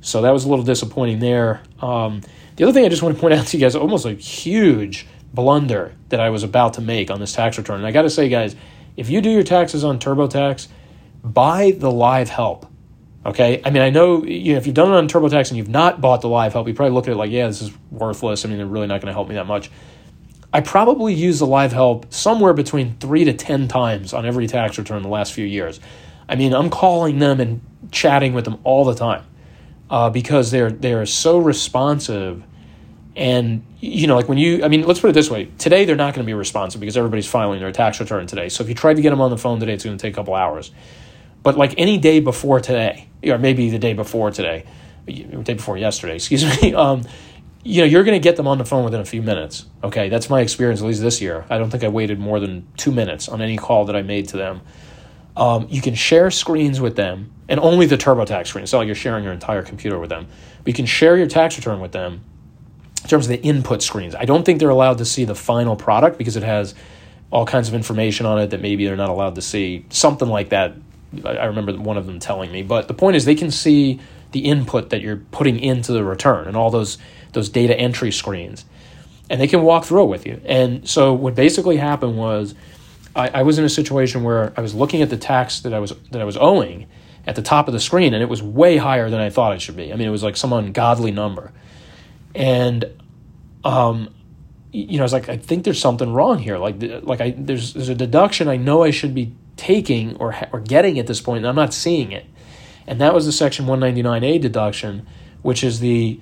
So 0.00 0.22
that 0.22 0.30
was 0.30 0.44
a 0.44 0.48
little 0.48 0.64
disappointing 0.64 1.18
there. 1.18 1.62
Um, 1.80 2.22
the 2.56 2.64
other 2.64 2.72
thing 2.72 2.84
I 2.84 2.88
just 2.88 3.02
want 3.02 3.14
to 3.16 3.20
point 3.20 3.34
out 3.34 3.46
to 3.48 3.56
you 3.56 3.60
guys, 3.60 3.74
almost 3.74 4.06
a 4.06 4.12
huge 4.12 5.06
blunder 5.34 5.94
that 6.08 6.20
I 6.20 6.30
was 6.30 6.42
about 6.42 6.74
to 6.74 6.80
make 6.80 7.10
on 7.10 7.20
this 7.20 7.32
tax 7.32 7.58
return. 7.58 7.78
And 7.78 7.86
I 7.86 7.92
got 7.92 8.02
to 8.02 8.10
say, 8.10 8.28
guys, 8.28 8.56
if 8.96 9.10
you 9.10 9.20
do 9.20 9.30
your 9.30 9.42
taxes 9.42 9.84
on 9.84 9.98
TurboTax, 9.98 10.68
buy 11.22 11.72
the 11.72 11.90
live 11.90 12.30
help. 12.30 12.66
Okay, 13.28 13.60
I 13.62 13.68
mean, 13.68 13.82
I 13.82 13.90
know, 13.90 14.24
you 14.24 14.54
know 14.54 14.58
if 14.58 14.66
you've 14.66 14.74
done 14.74 14.90
it 14.90 14.96
on 14.96 15.06
TurboTax 15.06 15.48
and 15.48 15.58
you've 15.58 15.68
not 15.68 16.00
bought 16.00 16.22
the 16.22 16.30
live 16.30 16.54
help, 16.54 16.66
you 16.66 16.72
probably 16.72 16.94
look 16.94 17.08
at 17.08 17.12
it 17.12 17.16
like, 17.16 17.30
yeah, 17.30 17.46
this 17.46 17.60
is 17.60 17.70
worthless. 17.90 18.46
I 18.46 18.48
mean, 18.48 18.56
they're 18.56 18.66
really 18.66 18.86
not 18.86 19.02
going 19.02 19.08
to 19.08 19.12
help 19.12 19.28
me 19.28 19.34
that 19.34 19.46
much. 19.46 19.70
I 20.50 20.62
probably 20.62 21.12
use 21.12 21.38
the 21.38 21.46
live 21.46 21.72
help 21.72 22.10
somewhere 22.10 22.54
between 22.54 22.96
three 23.00 23.24
to 23.24 23.34
10 23.34 23.68
times 23.68 24.14
on 24.14 24.24
every 24.24 24.46
tax 24.46 24.78
return 24.78 25.02
the 25.02 25.10
last 25.10 25.34
few 25.34 25.44
years. 25.44 25.78
I 26.26 26.36
mean, 26.36 26.54
I'm 26.54 26.70
calling 26.70 27.18
them 27.18 27.38
and 27.38 27.60
chatting 27.90 28.32
with 28.32 28.46
them 28.46 28.60
all 28.64 28.86
the 28.86 28.94
time 28.94 29.26
uh, 29.90 30.08
because 30.08 30.50
they're, 30.50 30.70
they're 30.70 31.04
so 31.04 31.36
responsive. 31.36 32.42
And, 33.14 33.62
you 33.78 34.06
know, 34.06 34.16
like 34.16 34.30
when 34.30 34.38
you, 34.38 34.64
I 34.64 34.68
mean, 34.68 34.86
let's 34.86 35.00
put 35.00 35.10
it 35.10 35.12
this 35.12 35.30
way 35.30 35.50
today, 35.58 35.84
they're 35.84 35.96
not 35.96 36.14
going 36.14 36.24
to 36.24 36.26
be 36.26 36.32
responsive 36.32 36.80
because 36.80 36.96
everybody's 36.96 37.26
filing 37.26 37.60
their 37.60 37.72
tax 37.72 38.00
return 38.00 38.26
today. 38.26 38.48
So 38.48 38.62
if 38.62 38.70
you 38.70 38.74
tried 38.74 38.96
to 38.96 39.02
get 39.02 39.10
them 39.10 39.20
on 39.20 39.28
the 39.28 39.36
phone 39.36 39.60
today, 39.60 39.74
it's 39.74 39.84
going 39.84 39.98
to 39.98 40.00
take 40.00 40.14
a 40.14 40.16
couple 40.16 40.34
hours. 40.34 40.70
But 41.42 41.56
like 41.56 41.74
any 41.78 41.98
day 41.98 42.20
before 42.20 42.60
today, 42.60 43.08
or 43.24 43.38
maybe 43.38 43.70
the 43.70 43.78
day 43.78 43.94
before 43.94 44.30
today, 44.30 44.64
day 45.06 45.54
before 45.54 45.76
yesterday, 45.76 46.14
excuse 46.16 46.44
me, 46.62 46.74
um, 46.74 47.02
you 47.64 47.80
know, 47.82 47.86
you're 47.86 48.04
going 48.04 48.18
to 48.20 48.22
get 48.22 48.36
them 48.36 48.46
on 48.46 48.58
the 48.58 48.64
phone 48.64 48.84
within 48.84 49.00
a 49.00 49.04
few 49.04 49.22
minutes. 49.22 49.66
Okay, 49.82 50.08
that's 50.08 50.30
my 50.30 50.40
experience, 50.40 50.80
at 50.80 50.86
least 50.86 51.02
this 51.02 51.20
year. 51.20 51.44
I 51.50 51.58
don't 51.58 51.70
think 51.70 51.84
I 51.84 51.88
waited 51.88 52.18
more 52.18 52.40
than 52.40 52.66
two 52.76 52.92
minutes 52.92 53.28
on 53.28 53.42
any 53.42 53.56
call 53.56 53.84
that 53.86 53.96
I 53.96 54.02
made 54.02 54.28
to 54.28 54.36
them. 54.36 54.60
Um, 55.36 55.66
you 55.70 55.80
can 55.80 55.94
share 55.94 56.30
screens 56.30 56.80
with 56.80 56.96
them, 56.96 57.32
and 57.48 57.60
only 57.60 57.86
the 57.86 57.96
TurboTax 57.96 58.48
screen. 58.48 58.64
It's 58.64 58.72
not 58.72 58.80
like 58.80 58.86
you're 58.86 58.94
sharing 58.94 59.22
your 59.22 59.32
entire 59.32 59.62
computer 59.62 59.98
with 59.98 60.10
them. 60.10 60.26
But 60.58 60.68
you 60.68 60.74
can 60.74 60.86
share 60.86 61.16
your 61.16 61.26
tax 61.26 61.56
return 61.56 61.80
with 61.80 61.92
them 61.92 62.24
in 63.02 63.08
terms 63.08 63.26
of 63.26 63.30
the 63.30 63.40
input 63.42 63.82
screens. 63.82 64.14
I 64.14 64.24
don't 64.24 64.44
think 64.44 64.58
they're 64.58 64.68
allowed 64.68 64.98
to 64.98 65.04
see 65.04 65.24
the 65.24 65.34
final 65.34 65.76
product 65.76 66.18
because 66.18 66.36
it 66.36 66.42
has 66.42 66.74
all 67.30 67.46
kinds 67.46 67.68
of 67.68 67.74
information 67.74 68.26
on 68.26 68.38
it 68.38 68.50
that 68.50 68.60
maybe 68.60 68.86
they're 68.86 68.96
not 68.96 69.10
allowed 69.10 69.36
to 69.36 69.42
see. 69.42 69.86
Something 69.90 70.28
like 70.28 70.48
that 70.48 70.74
I 71.24 71.46
remember 71.46 71.72
one 71.76 71.96
of 71.96 72.06
them 72.06 72.18
telling 72.18 72.52
me. 72.52 72.62
But 72.62 72.88
the 72.88 72.94
point 72.94 73.16
is, 73.16 73.24
they 73.24 73.34
can 73.34 73.50
see 73.50 74.00
the 74.32 74.40
input 74.40 74.90
that 74.90 75.00
you're 75.00 75.16
putting 75.16 75.58
into 75.58 75.92
the 75.92 76.04
return 76.04 76.46
and 76.46 76.56
all 76.56 76.70
those 76.70 76.98
those 77.32 77.48
data 77.48 77.78
entry 77.78 78.12
screens, 78.12 78.64
and 79.30 79.40
they 79.40 79.46
can 79.46 79.62
walk 79.62 79.84
through 79.84 80.04
it 80.04 80.08
with 80.08 80.26
you. 80.26 80.40
And 80.44 80.88
so 80.88 81.12
what 81.12 81.34
basically 81.34 81.76
happened 81.76 82.16
was, 82.16 82.54
I, 83.16 83.28
I 83.28 83.42
was 83.42 83.58
in 83.58 83.64
a 83.64 83.68
situation 83.68 84.22
where 84.22 84.52
I 84.56 84.60
was 84.60 84.74
looking 84.74 85.02
at 85.02 85.10
the 85.10 85.16
tax 85.16 85.60
that 85.60 85.72
I 85.72 85.78
was 85.78 85.94
that 86.10 86.20
I 86.20 86.24
was 86.24 86.36
owing 86.36 86.86
at 87.26 87.36
the 87.36 87.42
top 87.42 87.68
of 87.68 87.74
the 87.74 87.80
screen, 87.80 88.14
and 88.14 88.22
it 88.22 88.28
was 88.28 88.42
way 88.42 88.76
higher 88.76 89.08
than 89.10 89.20
I 89.20 89.30
thought 89.30 89.54
it 89.54 89.62
should 89.62 89.76
be. 89.76 89.92
I 89.92 89.96
mean, 89.96 90.08
it 90.08 90.12
was 90.12 90.22
like 90.22 90.36
some 90.36 90.52
ungodly 90.52 91.10
number, 91.10 91.52
and 92.34 92.84
um, 93.64 94.14
you 94.72 94.98
know, 94.98 95.02
I 95.02 95.04
was 95.04 95.12
like, 95.12 95.28
I 95.28 95.38
think 95.38 95.64
there's 95.64 95.80
something 95.80 96.12
wrong 96.12 96.38
here. 96.38 96.58
Like, 96.58 96.76
like 97.02 97.20
I 97.20 97.30
there's 97.30 97.72
there's 97.72 97.88
a 97.88 97.94
deduction 97.94 98.48
I 98.48 98.56
know 98.56 98.82
I 98.82 98.90
should 98.90 99.14
be 99.14 99.32
taking 99.58 100.16
or, 100.16 100.34
or 100.52 100.60
getting 100.60 100.98
at 100.98 101.06
this 101.06 101.20
point, 101.20 101.38
and 101.38 101.46
I'm 101.46 101.54
not 101.54 101.74
seeing 101.74 102.12
it. 102.12 102.24
And 102.86 102.98
that 103.02 103.12
was 103.12 103.26
the 103.26 103.32
Section 103.32 103.66
199A 103.66 104.40
deduction, 104.40 105.06
which 105.42 105.62
is 105.62 105.80
the, 105.80 106.18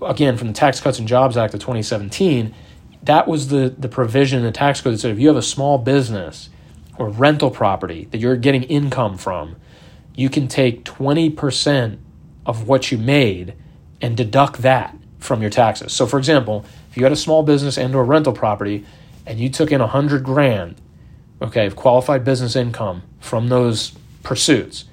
again, 0.00 0.38
from 0.38 0.48
the 0.48 0.54
Tax 0.54 0.80
Cuts 0.80 0.98
and 0.98 1.06
Jobs 1.06 1.36
Act 1.36 1.52
of 1.52 1.60
2017. 1.60 2.54
That 3.02 3.28
was 3.28 3.48
the, 3.48 3.74
the 3.76 3.88
provision 3.88 4.38
in 4.38 4.44
the 4.44 4.52
tax 4.52 4.80
code 4.80 4.94
that 4.94 4.98
said 4.98 5.10
if 5.10 5.18
you 5.18 5.28
have 5.28 5.36
a 5.36 5.42
small 5.42 5.76
business 5.76 6.48
or 6.96 7.10
rental 7.10 7.50
property 7.50 8.06
that 8.10 8.18
you're 8.18 8.36
getting 8.36 8.62
income 8.64 9.18
from, 9.18 9.56
you 10.14 10.30
can 10.30 10.48
take 10.48 10.84
20% 10.84 11.98
of 12.46 12.66
what 12.66 12.90
you 12.90 12.98
made 12.98 13.54
and 14.00 14.16
deduct 14.16 14.62
that 14.62 14.96
from 15.18 15.42
your 15.42 15.50
taxes. 15.50 15.92
So, 15.92 16.06
for 16.06 16.18
example, 16.18 16.64
if 16.90 16.96
you 16.96 17.02
had 17.02 17.12
a 17.12 17.16
small 17.16 17.42
business 17.42 17.76
and 17.76 17.94
or 17.94 18.04
rental 18.04 18.32
property 18.32 18.84
and 19.26 19.38
you 19.38 19.48
took 19.50 19.70
in 19.70 19.80
a 19.80 19.86
hundred 19.86 20.24
grand, 20.24 20.76
okay, 21.40 21.66
of 21.66 21.76
qualified 21.76 22.24
business 22.24 22.56
income 22.56 23.02
from 23.20 23.48
those 23.48 23.92
pursuits, 24.22 24.84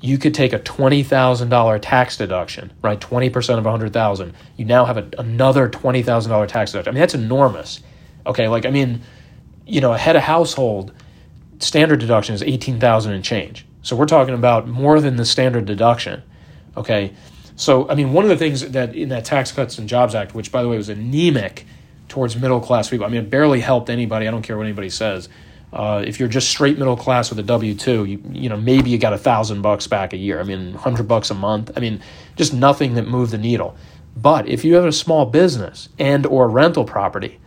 you 0.00 0.16
could 0.16 0.34
take 0.34 0.52
a 0.52 0.58
$20,000 0.58 1.78
tax 1.82 2.16
deduction, 2.16 2.72
right? 2.82 2.98
20% 2.98 3.58
of 3.58 3.64
100,000. 3.64 4.34
You 4.56 4.64
now 4.64 4.84
have 4.86 4.96
a, 4.96 5.08
another 5.18 5.68
$20,000 5.68 6.48
tax 6.48 6.72
deduction. 6.72 6.90
I 6.90 6.94
mean, 6.94 7.00
that's 7.00 7.14
enormous. 7.14 7.80
Okay, 8.26 8.48
like 8.48 8.64
I 8.64 8.70
mean, 8.70 9.02
you 9.66 9.80
know, 9.80 9.92
a 9.92 9.98
head 9.98 10.16
of 10.16 10.22
household 10.22 10.92
standard 11.58 12.00
deduction 12.00 12.34
is 12.34 12.42
18,000 12.42 13.12
and 13.12 13.24
change. 13.24 13.66
So 13.82 13.96
we're 13.96 14.06
talking 14.06 14.34
about 14.34 14.68
more 14.68 15.00
than 15.00 15.16
the 15.16 15.24
standard 15.24 15.64
deduction. 15.66 16.22
Okay? 16.76 17.14
So 17.56 17.88
I 17.88 17.94
mean, 17.94 18.12
one 18.12 18.24
of 18.24 18.30
the 18.30 18.36
things 18.36 18.70
that 18.70 18.94
in 18.94 19.10
that 19.10 19.24
Tax 19.24 19.52
Cuts 19.52 19.78
and 19.78 19.88
Jobs 19.88 20.14
Act, 20.14 20.34
which 20.34 20.50
by 20.50 20.62
the 20.62 20.68
way 20.68 20.76
was 20.76 20.88
anemic 20.88 21.66
towards 22.10 22.36
middle 22.36 22.60
class 22.60 22.90
people. 22.90 23.06
I 23.06 23.08
mean, 23.08 23.22
it 23.22 23.30
barely 23.30 23.60
helped 23.60 23.88
anybody. 23.88 24.28
I 24.28 24.30
don't 24.30 24.42
care 24.42 24.58
what 24.58 24.66
anybody 24.66 24.90
says. 24.90 25.30
Uh, 25.72 26.02
if 26.04 26.18
you're 26.18 26.28
just 26.28 26.50
straight 26.50 26.78
middle 26.78 26.96
class 26.96 27.30
with 27.30 27.38
a 27.38 27.44
W 27.44 27.74
two, 27.74 28.04
you 28.04 28.22
you 28.32 28.48
know 28.48 28.56
maybe 28.56 28.90
you 28.90 28.98
got 28.98 29.12
a 29.12 29.18
thousand 29.18 29.62
bucks 29.62 29.86
back 29.86 30.12
a 30.12 30.16
year. 30.16 30.40
I 30.40 30.42
mean, 30.42 30.74
hundred 30.74 31.06
bucks 31.06 31.30
a 31.30 31.34
month. 31.34 31.70
I 31.76 31.80
mean, 31.80 32.02
just 32.36 32.52
nothing 32.52 32.94
that 32.94 33.06
moved 33.06 33.32
the 33.32 33.38
needle. 33.38 33.76
But 34.16 34.48
if 34.48 34.64
you 34.64 34.74
have 34.74 34.84
a 34.84 34.92
small 34.92 35.26
business 35.26 35.88
and 35.98 36.26
or 36.26 36.48
rental 36.48 36.84
property, 36.84 37.38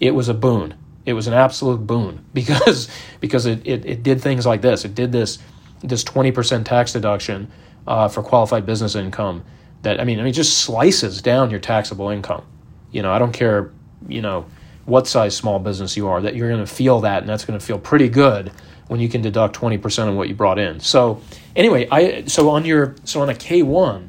it 0.00 0.10
was 0.10 0.28
a 0.28 0.34
boon. 0.34 0.74
It 1.06 1.14
was 1.14 1.26
an 1.26 1.32
absolute 1.32 1.86
boon 1.86 2.24
because 2.34 2.88
because 3.20 3.46
it, 3.46 3.66
it, 3.66 3.86
it 3.86 4.02
did 4.02 4.20
things 4.20 4.46
like 4.46 4.60
this. 4.60 4.84
It 4.84 4.94
did 4.94 5.10
this 5.10 5.38
this 5.80 6.04
twenty 6.04 6.30
percent 6.30 6.66
tax 6.66 6.92
deduction 6.92 7.50
uh, 7.86 8.08
for 8.08 8.22
qualified 8.22 8.66
business 8.66 8.94
income. 8.94 9.44
That 9.80 9.98
I 9.98 10.04
mean, 10.04 10.20
I 10.20 10.24
mean, 10.24 10.34
just 10.34 10.58
slices 10.58 11.22
down 11.22 11.50
your 11.50 11.58
taxable 11.58 12.10
income. 12.10 12.44
You 12.90 13.00
know, 13.00 13.10
I 13.12 13.18
don't 13.18 13.32
care. 13.32 13.72
You 14.08 14.22
know 14.22 14.46
what 14.84 15.06
size 15.06 15.36
small 15.36 15.58
business 15.58 15.96
you 15.96 16.08
are, 16.08 16.20
that 16.20 16.34
you're 16.34 16.48
going 16.48 16.64
to 16.64 16.72
feel 16.72 17.00
that, 17.00 17.20
and 17.22 17.28
that's 17.28 17.44
going 17.44 17.58
to 17.58 17.64
feel 17.64 17.78
pretty 17.78 18.08
good 18.08 18.50
when 18.88 19.00
you 19.00 19.08
can 19.08 19.22
deduct 19.22 19.56
20% 19.56 20.08
of 20.08 20.14
what 20.14 20.28
you 20.28 20.34
brought 20.34 20.58
in. 20.58 20.80
So, 20.80 21.22
anyway, 21.54 21.88
I 21.90 22.24
so 22.26 22.50
on 22.50 22.64
your 22.64 22.96
so 23.04 23.22
on 23.22 23.30
a 23.30 23.34
K1, 23.34 24.08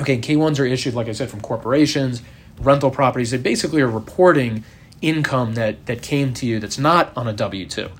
okay, 0.00 0.18
K1s 0.18 0.58
are 0.58 0.64
issued 0.64 0.94
like 0.94 1.08
I 1.08 1.12
said 1.12 1.30
from 1.30 1.40
corporations, 1.40 2.22
rental 2.58 2.90
properties. 2.90 3.30
They 3.30 3.38
basically 3.38 3.82
are 3.82 3.88
reporting 3.88 4.64
income 5.00 5.54
that 5.54 5.86
that 5.86 6.02
came 6.02 6.32
to 6.34 6.46
you 6.46 6.58
that's 6.60 6.78
not 6.78 7.16
on 7.16 7.28
a 7.28 7.34
W2. 7.34 7.90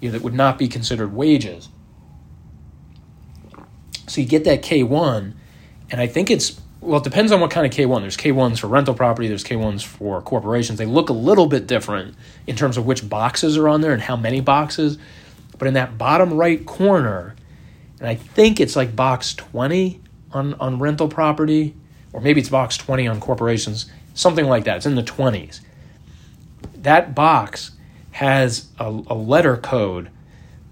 You 0.00 0.08
know, 0.08 0.12
that 0.12 0.22
would 0.22 0.34
not 0.34 0.58
be 0.58 0.68
considered 0.68 1.12
wages. 1.12 1.68
So 4.06 4.20
you 4.20 4.26
get 4.26 4.44
that 4.44 4.62
K1 4.62 5.34
and 5.90 6.00
I 6.00 6.06
think 6.06 6.30
it's 6.30 6.60
well, 6.84 7.00
it 7.00 7.04
depends 7.04 7.32
on 7.32 7.40
what 7.40 7.50
kind 7.50 7.66
of 7.66 7.72
K1. 7.72 8.00
There's 8.02 8.16
K1s 8.16 8.58
for 8.58 8.66
rental 8.66 8.94
property, 8.94 9.26
there's 9.26 9.42
K1s 9.42 9.82
for 9.82 10.20
corporations. 10.20 10.78
They 10.78 10.86
look 10.86 11.08
a 11.08 11.14
little 11.14 11.46
bit 11.46 11.66
different 11.66 12.14
in 12.46 12.56
terms 12.56 12.76
of 12.76 12.84
which 12.84 13.08
boxes 13.08 13.56
are 13.56 13.68
on 13.68 13.80
there 13.80 13.92
and 13.92 14.02
how 14.02 14.16
many 14.16 14.40
boxes. 14.40 14.98
But 15.58 15.66
in 15.68 15.74
that 15.74 15.96
bottom 15.96 16.34
right 16.34 16.64
corner, 16.66 17.34
and 18.00 18.08
I 18.08 18.16
think 18.16 18.60
it's 18.60 18.76
like 18.76 18.94
box 18.94 19.34
20 19.34 20.00
on, 20.32 20.54
on 20.54 20.78
rental 20.78 21.08
property, 21.08 21.74
or 22.12 22.20
maybe 22.20 22.40
it's 22.40 22.50
box 22.50 22.76
20 22.76 23.08
on 23.08 23.18
corporations, 23.18 23.90
something 24.12 24.46
like 24.46 24.64
that. 24.64 24.78
It's 24.78 24.86
in 24.86 24.94
the 24.94 25.02
20s. 25.02 25.60
That 26.76 27.14
box 27.14 27.70
has 28.12 28.68
a, 28.78 28.88
a 29.06 29.14
letter 29.14 29.56
code 29.56 30.10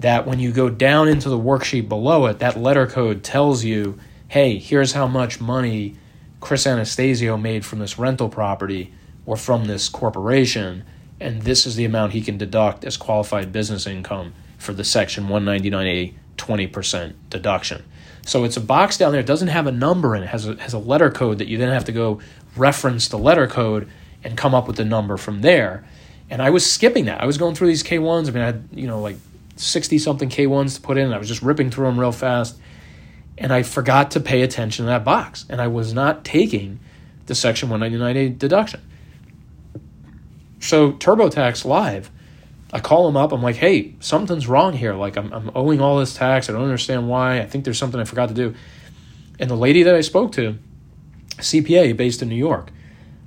that 0.00 0.26
when 0.26 0.40
you 0.40 0.52
go 0.52 0.68
down 0.68 1.08
into 1.08 1.30
the 1.30 1.38
worksheet 1.38 1.88
below 1.88 2.26
it, 2.26 2.38
that 2.40 2.58
letter 2.58 2.86
code 2.86 3.24
tells 3.24 3.64
you, 3.64 3.98
hey, 4.28 4.58
here's 4.58 4.92
how 4.92 5.06
much 5.06 5.40
money 5.40 5.96
Chris 6.42 6.66
Anastasio 6.66 7.36
made 7.36 7.64
from 7.64 7.78
this 7.78 8.00
rental 8.00 8.28
property 8.28 8.92
or 9.24 9.36
from 9.36 9.66
this 9.66 9.88
corporation, 9.88 10.84
and 11.20 11.42
this 11.42 11.64
is 11.64 11.76
the 11.76 11.84
amount 11.84 12.12
he 12.12 12.20
can 12.20 12.36
deduct 12.36 12.84
as 12.84 12.96
qualified 12.96 13.52
business 13.52 13.86
income 13.86 14.34
for 14.58 14.74
the 14.74 14.82
Section 14.82 15.28
199A 15.28 16.14
20% 16.36 17.14
deduction. 17.30 17.84
So 18.26 18.42
it's 18.42 18.56
a 18.56 18.60
box 18.60 18.98
down 18.98 19.12
there. 19.12 19.20
It 19.20 19.26
doesn't 19.26 19.48
have 19.48 19.68
a 19.68 19.72
number 19.72 20.16
in 20.16 20.22
it. 20.22 20.26
it 20.26 20.28
has 20.30 20.48
a, 20.48 20.56
has 20.56 20.72
a 20.72 20.78
letter 20.78 21.12
code 21.12 21.38
that 21.38 21.46
you 21.46 21.58
then 21.58 21.68
have 21.68 21.84
to 21.84 21.92
go 21.92 22.20
reference 22.56 23.06
the 23.06 23.18
letter 23.18 23.46
code 23.46 23.88
and 24.24 24.36
come 24.36 24.52
up 24.52 24.66
with 24.66 24.76
the 24.76 24.84
number 24.84 25.16
from 25.16 25.42
there. 25.42 25.84
And 26.28 26.42
I 26.42 26.50
was 26.50 26.68
skipping 26.68 27.04
that. 27.04 27.20
I 27.20 27.24
was 27.24 27.38
going 27.38 27.54
through 27.54 27.68
these 27.68 27.84
K1s. 27.84 28.26
I 28.26 28.30
mean, 28.32 28.42
I 28.42 28.46
had, 28.46 28.68
you 28.72 28.88
know, 28.88 29.00
like 29.00 29.16
60 29.56 29.96
something 29.98 30.28
K1s 30.28 30.74
to 30.74 30.80
put 30.80 30.98
in. 30.98 31.12
I 31.12 31.18
was 31.18 31.28
just 31.28 31.42
ripping 31.42 31.70
through 31.70 31.86
them 31.86 32.00
real 32.00 32.10
fast 32.10 32.58
and 33.42 33.52
I 33.52 33.64
forgot 33.64 34.12
to 34.12 34.20
pay 34.20 34.42
attention 34.42 34.84
to 34.84 34.90
that 34.90 35.04
box, 35.04 35.44
and 35.48 35.60
I 35.60 35.66
was 35.66 35.92
not 35.92 36.24
taking 36.24 36.78
the 37.26 37.34
Section 37.34 37.68
199A 37.68 38.38
deduction. 38.38 38.80
So 40.60 40.92
TurboTax 40.92 41.64
Live, 41.64 42.08
I 42.72 42.78
call 42.78 43.04
them 43.04 43.16
up. 43.16 43.32
I'm 43.32 43.42
like, 43.42 43.56
hey, 43.56 43.96
something's 43.98 44.46
wrong 44.46 44.74
here. 44.74 44.94
Like 44.94 45.16
I'm, 45.16 45.32
I'm 45.32 45.50
owing 45.56 45.80
all 45.80 45.98
this 45.98 46.14
tax. 46.14 46.48
I 46.48 46.52
don't 46.52 46.62
understand 46.62 47.08
why. 47.08 47.40
I 47.40 47.46
think 47.46 47.64
there's 47.64 47.78
something 47.78 48.00
I 48.00 48.04
forgot 48.04 48.28
to 48.28 48.34
do. 48.34 48.54
And 49.40 49.50
the 49.50 49.56
lady 49.56 49.82
that 49.82 49.94
I 49.94 50.02
spoke 50.02 50.30
to, 50.32 50.56
CPA 51.38 51.96
based 51.96 52.22
in 52.22 52.28
New 52.28 52.36
York, 52.36 52.70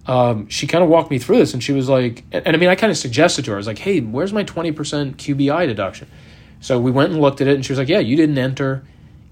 um, 0.08 0.48
she 0.48 0.66
kind 0.66 0.82
of 0.82 0.90
walked 0.90 1.12
me 1.12 1.20
through 1.20 1.40
this, 1.40 1.54
and 1.54 1.62
she 1.62 1.74
was 1.74 1.90
like, 1.90 2.24
and, 2.32 2.48
and 2.48 2.56
I 2.56 2.60
mean, 2.60 2.70
I 2.70 2.76
kind 2.76 2.90
of 2.90 2.98
suggested 2.98 3.44
to 3.46 3.52
her, 3.52 3.58
I 3.58 3.60
was 3.60 3.68
like, 3.68 3.80
hey, 3.80 4.00
where's 4.00 4.32
my 4.32 4.46
20% 4.46 4.74
QBI 5.16 5.68
deduction? 5.68 6.08
So 6.62 6.80
we 6.80 6.90
went 6.90 7.12
and 7.12 7.20
looked 7.20 7.42
at 7.42 7.48
it, 7.48 7.56
and 7.56 7.66
she 7.66 7.74
was 7.74 7.80
like, 7.80 7.90
yeah, 7.90 8.00
you 8.00 8.16
didn't 8.16 8.38
enter 8.38 8.86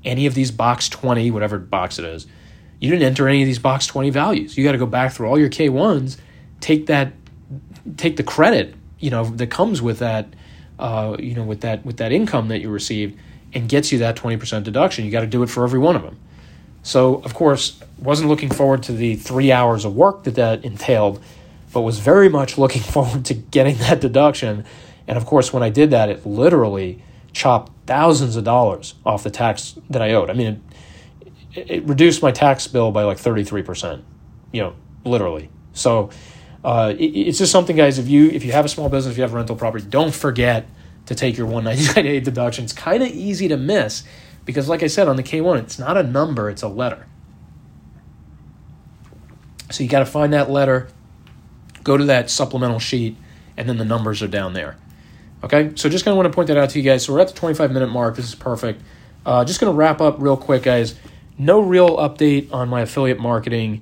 any 0.05 0.25
of 0.25 0.33
these 0.33 0.51
box 0.51 0.89
20, 0.89 1.31
whatever 1.31 1.57
box 1.59 1.99
it 1.99 2.05
is. 2.05 2.27
You 2.79 2.89
didn't 2.89 3.03
enter 3.03 3.27
any 3.27 3.41
of 3.41 3.45
these 3.45 3.59
box 3.59 3.87
20 3.87 4.09
values. 4.09 4.57
You 4.57 4.63
got 4.63 4.73
to 4.73 4.77
go 4.77 4.85
back 4.85 5.13
through 5.13 5.27
all 5.27 5.39
your 5.39 5.49
K1s, 5.49 6.17
take 6.59 6.87
that 6.87 7.13
take 7.97 8.17
the 8.17 8.23
credit, 8.23 8.75
you 8.99 9.09
know, 9.09 9.25
that 9.25 9.47
comes 9.47 9.81
with 9.81 9.99
that 9.99 10.27
uh, 10.79 11.15
you 11.19 11.35
know, 11.35 11.43
with 11.43 11.61
that 11.61 11.85
with 11.85 11.97
that 11.97 12.11
income 12.11 12.47
that 12.49 12.59
you 12.59 12.69
received 12.69 13.17
and 13.53 13.69
gets 13.69 13.91
you 13.91 13.99
that 13.99 14.15
20% 14.15 14.63
deduction. 14.63 15.05
You 15.05 15.11
got 15.11 15.21
to 15.21 15.27
do 15.27 15.43
it 15.43 15.47
for 15.47 15.63
every 15.63 15.79
one 15.79 15.95
of 15.95 16.01
them. 16.01 16.17
So, 16.81 17.15
of 17.17 17.33
course, 17.33 17.79
wasn't 17.99 18.29
looking 18.29 18.49
forward 18.49 18.83
to 18.83 18.91
the 18.91 19.15
3 19.15 19.51
hours 19.51 19.85
of 19.85 19.95
work 19.95 20.23
that 20.23 20.35
that 20.35 20.65
entailed, 20.65 21.23
but 21.71 21.81
was 21.81 21.99
very 21.99 22.27
much 22.27 22.57
looking 22.57 22.81
forward 22.95 23.25
to 23.25 23.33
getting 23.33 23.77
that 23.77 24.01
deduction. 24.01 24.65
And 25.07 25.17
of 25.17 25.25
course, 25.25 25.53
when 25.53 25.63
I 25.63 25.69
did 25.69 25.91
that, 25.91 26.09
it 26.09 26.25
literally 26.25 27.03
chopped 27.33 27.71
thousands 27.87 28.35
of 28.35 28.43
dollars 28.43 28.95
off 29.05 29.23
the 29.23 29.31
tax 29.31 29.75
that 29.89 30.01
I 30.01 30.13
owed. 30.13 30.29
I 30.29 30.33
mean, 30.33 30.63
it, 31.53 31.71
it 31.71 31.83
reduced 31.85 32.21
my 32.21 32.31
tax 32.31 32.67
bill 32.67 32.91
by 32.91 33.03
like 33.03 33.17
33%, 33.17 34.03
you 34.51 34.61
know, 34.61 34.75
literally. 35.03 35.49
So 35.73 36.09
uh, 36.63 36.93
it, 36.97 37.05
it's 37.05 37.39
just 37.39 37.51
something, 37.51 37.75
guys, 37.75 37.99
if 37.99 38.07
you 38.07 38.29
if 38.29 38.45
you 38.45 38.51
have 38.53 38.65
a 38.65 38.69
small 38.69 38.89
business, 38.89 39.13
if 39.13 39.17
you 39.17 39.23
have 39.23 39.33
rental 39.33 39.55
property, 39.55 39.85
don't 39.87 40.13
forget 40.13 40.65
to 41.07 41.15
take 41.15 41.37
your 41.37 41.47
199A 41.47 42.23
deduction. 42.23 42.63
It's 42.63 42.73
kind 42.73 43.03
of 43.03 43.09
easy 43.09 43.47
to 43.49 43.57
miss 43.57 44.03
because, 44.45 44.69
like 44.69 44.83
I 44.83 44.87
said, 44.87 45.07
on 45.07 45.15
the 45.15 45.23
K1, 45.23 45.59
it's 45.59 45.79
not 45.79 45.97
a 45.97 46.03
number, 46.03 46.49
it's 46.49 46.61
a 46.61 46.67
letter. 46.67 47.07
So 49.71 49.83
you 49.83 49.89
got 49.89 49.99
to 49.99 50.05
find 50.05 50.31
that 50.33 50.49
letter, 50.49 50.87
go 51.83 51.97
to 51.97 52.05
that 52.05 52.29
supplemental 52.29 52.79
sheet, 52.79 53.17
and 53.57 53.67
then 53.67 53.77
the 53.77 53.85
numbers 53.85 54.21
are 54.21 54.27
down 54.27 54.53
there. 54.53 54.77
Okay, 55.43 55.73
so 55.75 55.89
just 55.89 56.05
kind 56.05 56.13
of 56.13 56.17
want 56.17 56.31
to 56.31 56.35
point 56.35 56.47
that 56.47 56.57
out 56.57 56.69
to 56.69 56.79
you 56.79 56.89
guys. 56.89 57.05
So 57.05 57.13
we're 57.13 57.19
at 57.19 57.27
the 57.27 57.33
25 57.33 57.71
minute 57.71 57.87
mark. 57.87 58.15
This 58.15 58.25
is 58.25 58.35
perfect. 58.35 58.81
Uh, 59.25 59.43
just 59.43 59.59
going 59.59 59.71
to 59.71 59.77
wrap 59.77 59.99
up 59.99 60.15
real 60.19 60.37
quick, 60.37 60.63
guys. 60.63 60.95
No 61.37 61.59
real 61.61 61.97
update 61.97 62.53
on 62.53 62.69
my 62.69 62.81
affiliate 62.81 63.19
marketing 63.19 63.81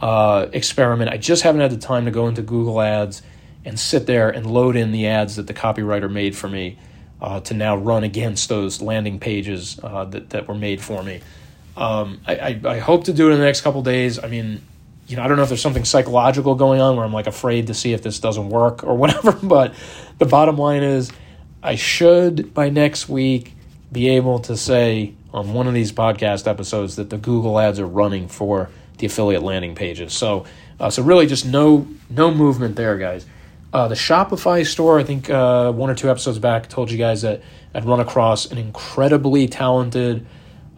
uh, 0.00 0.46
experiment. 0.52 1.10
I 1.10 1.16
just 1.16 1.42
haven't 1.42 1.62
had 1.62 1.70
the 1.70 1.78
time 1.78 2.04
to 2.04 2.10
go 2.10 2.28
into 2.28 2.42
Google 2.42 2.80
Ads 2.80 3.22
and 3.64 3.78
sit 3.78 4.06
there 4.06 4.28
and 4.28 4.46
load 4.46 4.76
in 4.76 4.92
the 4.92 5.06
ads 5.06 5.36
that 5.36 5.46
the 5.46 5.54
copywriter 5.54 6.10
made 6.10 6.36
for 6.36 6.48
me 6.48 6.78
uh, 7.20 7.40
to 7.40 7.54
now 7.54 7.76
run 7.76 8.04
against 8.04 8.48
those 8.48 8.80
landing 8.80 9.18
pages 9.18 9.80
uh, 9.82 10.04
that, 10.04 10.30
that 10.30 10.48
were 10.48 10.54
made 10.54 10.80
for 10.80 11.02
me. 11.02 11.20
Um, 11.76 12.20
I, 12.26 12.36
I, 12.36 12.60
I, 12.64 12.78
hope 12.78 13.04
to 13.04 13.12
do 13.12 13.28
it 13.28 13.34
in 13.34 13.38
the 13.38 13.44
next 13.44 13.60
couple 13.60 13.82
days. 13.82 14.18
I 14.18 14.26
mean, 14.26 14.62
you 15.08 15.16
know, 15.16 15.22
I 15.22 15.28
don't 15.28 15.38
know 15.38 15.42
if 15.42 15.48
there's 15.48 15.62
something 15.62 15.86
psychological 15.86 16.54
going 16.54 16.80
on 16.80 16.96
where 16.96 17.04
I'm 17.04 17.12
like 17.12 17.26
afraid 17.26 17.68
to 17.68 17.74
see 17.74 17.94
if 17.94 18.02
this 18.02 18.20
doesn't 18.20 18.50
work 18.50 18.84
or 18.84 18.94
whatever, 19.02 19.32
but 19.32 19.74
the 20.18 20.26
bottom 20.26 20.56
line 20.56 20.82
is 20.82 21.10
I 21.62 21.74
should 21.74 22.54
by 22.54 22.68
next 22.68 23.08
week 23.08 23.54
be 23.90 24.10
able 24.10 24.38
to 24.40 24.56
say 24.56 25.14
on 25.32 25.54
one 25.54 25.66
of 25.66 25.74
these 25.74 25.92
podcast 25.92 26.46
episodes 26.46 26.96
that 26.96 27.10
the 27.10 27.16
Google 27.16 27.58
ads 27.58 27.80
are 27.80 27.86
running 27.86 28.28
for 28.28 28.68
the 28.98 29.06
affiliate 29.06 29.42
landing 29.42 29.74
pages. 29.74 30.12
So, 30.12 30.44
uh, 30.78 30.90
so 30.90 31.02
really 31.02 31.26
just 31.26 31.46
no 31.46 31.88
no 32.10 32.32
movement 32.32 32.76
there, 32.76 32.98
guys. 32.98 33.24
Uh, 33.72 33.88
the 33.88 33.94
Shopify 33.94 34.66
store, 34.66 34.98
I 34.98 35.04
think 35.04 35.28
uh, 35.28 35.72
one 35.72 35.90
or 35.90 35.94
two 35.94 36.10
episodes 36.10 36.38
back, 36.38 36.68
told 36.68 36.90
you 36.90 36.96
guys 36.96 37.22
that 37.22 37.42
I'd 37.74 37.84
run 37.84 38.00
across 38.00 38.50
an 38.50 38.56
incredibly 38.56 39.46
talented 39.46 40.26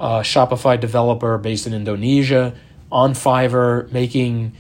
uh, 0.00 0.20
Shopify 0.20 0.78
developer 0.78 1.38
based 1.38 1.66
in 1.66 1.74
Indonesia 1.74 2.54
on 2.90 3.14
Fiverr 3.14 3.90
making, 3.92 4.52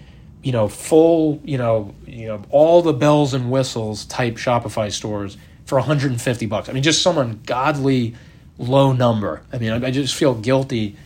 you 0.42 0.52
know, 0.52 0.68
full, 0.68 1.40
you 1.44 1.58
know, 1.58 1.94
you 2.06 2.28
know, 2.28 2.42
all 2.50 2.82
the 2.82 2.92
bells 2.92 3.34
and 3.34 3.50
whistles 3.50 4.04
type 4.04 4.34
Shopify 4.34 4.92
stores 4.92 5.36
for 5.64 5.76
150 5.78 6.46
bucks. 6.46 6.68
I 6.68 6.72
mean, 6.72 6.82
just 6.82 7.02
some 7.02 7.18
ungodly 7.18 8.14
low 8.58 8.92
number. 8.92 9.42
I 9.52 9.58
mean, 9.58 9.70
I, 9.70 9.88
I 9.88 9.90
just 9.90 10.14
feel 10.14 10.34
guilty 10.34 10.96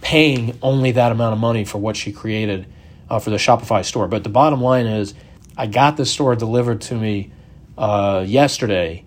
paying 0.00 0.58
only 0.62 0.92
that 0.92 1.12
amount 1.12 1.32
of 1.32 1.38
money 1.38 1.64
for 1.64 1.78
what 1.78 1.96
she 1.96 2.12
created 2.12 2.66
uh, 3.08 3.18
for 3.18 3.30
the 3.30 3.36
Shopify 3.36 3.84
store. 3.84 4.08
But 4.08 4.24
the 4.24 4.30
bottom 4.30 4.60
line 4.60 4.86
is, 4.86 5.14
I 5.56 5.66
got 5.66 5.96
the 5.96 6.06
store 6.06 6.34
delivered 6.34 6.80
to 6.82 6.94
me 6.94 7.30
uh, 7.76 8.24
yesterday, 8.26 9.04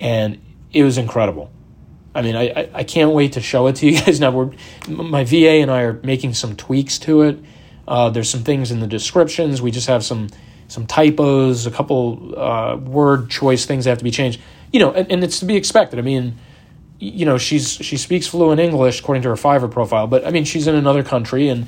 and 0.00 0.40
it 0.72 0.82
was 0.82 0.98
incredible. 0.98 1.50
I 2.14 2.22
mean, 2.22 2.36
I, 2.36 2.48
I, 2.48 2.70
I, 2.74 2.84
can't 2.84 3.10
wait 3.10 3.32
to 3.32 3.40
show 3.40 3.66
it 3.66 3.76
to 3.76 3.86
you 3.86 4.00
guys. 4.04 4.20
Now, 4.20 4.30
we're, 4.30 4.50
my 4.88 5.24
VA 5.24 5.60
and 5.60 5.70
I 5.70 5.82
are 5.82 5.94
making 6.04 6.34
some 6.34 6.54
tweaks 6.54 6.98
to 7.00 7.22
it. 7.22 7.38
Uh, 7.86 8.10
there's 8.10 8.30
some 8.30 8.44
things 8.44 8.70
in 8.70 8.80
the 8.80 8.86
descriptions. 8.86 9.60
We 9.60 9.70
just 9.70 9.88
have 9.88 10.04
some 10.04 10.28
some 10.66 10.86
typos, 10.86 11.66
a 11.66 11.70
couple 11.70 12.38
uh, 12.38 12.76
word 12.76 13.30
choice 13.30 13.66
things 13.66 13.84
that 13.84 13.90
have 13.90 13.98
to 13.98 14.04
be 14.04 14.10
changed. 14.10 14.40
You 14.72 14.80
know, 14.80 14.92
and, 14.92 15.10
and 15.10 15.22
it's 15.22 15.40
to 15.40 15.44
be 15.44 15.56
expected. 15.56 15.98
I 15.98 16.02
mean, 16.02 16.36
you 16.98 17.26
know, 17.26 17.36
she's 17.36 17.72
she 17.72 17.96
speaks 17.96 18.26
fluent 18.26 18.60
English 18.60 19.00
according 19.00 19.22
to 19.22 19.28
her 19.28 19.34
Fiverr 19.34 19.70
profile, 19.70 20.06
but 20.06 20.26
I 20.26 20.30
mean, 20.30 20.44
she's 20.44 20.66
in 20.66 20.74
another 20.74 21.02
country 21.02 21.48
and 21.48 21.66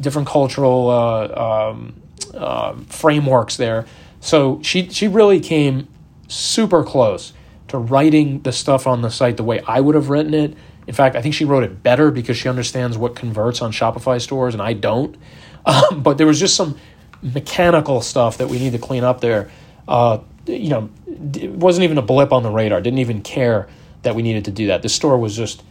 different 0.00 0.28
cultural 0.28 0.90
uh, 0.90 1.70
um, 1.72 2.02
uh, 2.34 2.74
frameworks 2.88 3.56
there. 3.56 3.86
So 4.20 4.60
she 4.62 4.88
she 4.90 5.08
really 5.08 5.40
came 5.40 5.88
super 6.28 6.84
close 6.84 7.32
to 7.68 7.78
writing 7.78 8.42
the 8.42 8.52
stuff 8.52 8.86
on 8.86 9.02
the 9.02 9.10
site 9.10 9.36
the 9.36 9.44
way 9.44 9.60
I 9.66 9.80
would 9.80 9.94
have 9.94 10.08
written 10.08 10.34
it. 10.34 10.54
In 10.86 10.94
fact, 10.94 11.16
I 11.16 11.22
think 11.22 11.34
she 11.34 11.44
wrote 11.44 11.64
it 11.64 11.82
better 11.82 12.10
because 12.10 12.36
she 12.36 12.48
understands 12.48 12.96
what 12.96 13.16
converts 13.16 13.60
on 13.60 13.72
Shopify 13.72 14.20
stores 14.20 14.54
and 14.54 14.62
I 14.62 14.72
don't. 14.72 15.16
Um, 15.66 16.04
but 16.04 16.16
there 16.16 16.28
was 16.28 16.38
just 16.38 16.54
some 16.54 16.78
mechanical 17.22 18.00
stuff 18.00 18.38
that 18.38 18.48
we 18.48 18.60
need 18.60 18.70
to 18.70 18.78
clean 18.78 19.02
up 19.02 19.20
there. 19.20 19.50
Uh, 19.88 20.18
you 20.46 20.68
know, 20.68 20.90
it 21.08 21.50
wasn't 21.50 21.82
even 21.82 21.98
a 21.98 22.02
blip 22.02 22.32
on 22.32 22.44
the 22.44 22.50
radar. 22.52 22.80
Didn't 22.80 23.00
even 23.00 23.20
care 23.20 23.68
that 24.02 24.14
we 24.14 24.22
needed 24.22 24.44
to 24.44 24.52
do 24.52 24.68
that. 24.68 24.82
The 24.82 24.88
store 24.88 25.18
was 25.18 25.36
just 25.36 25.64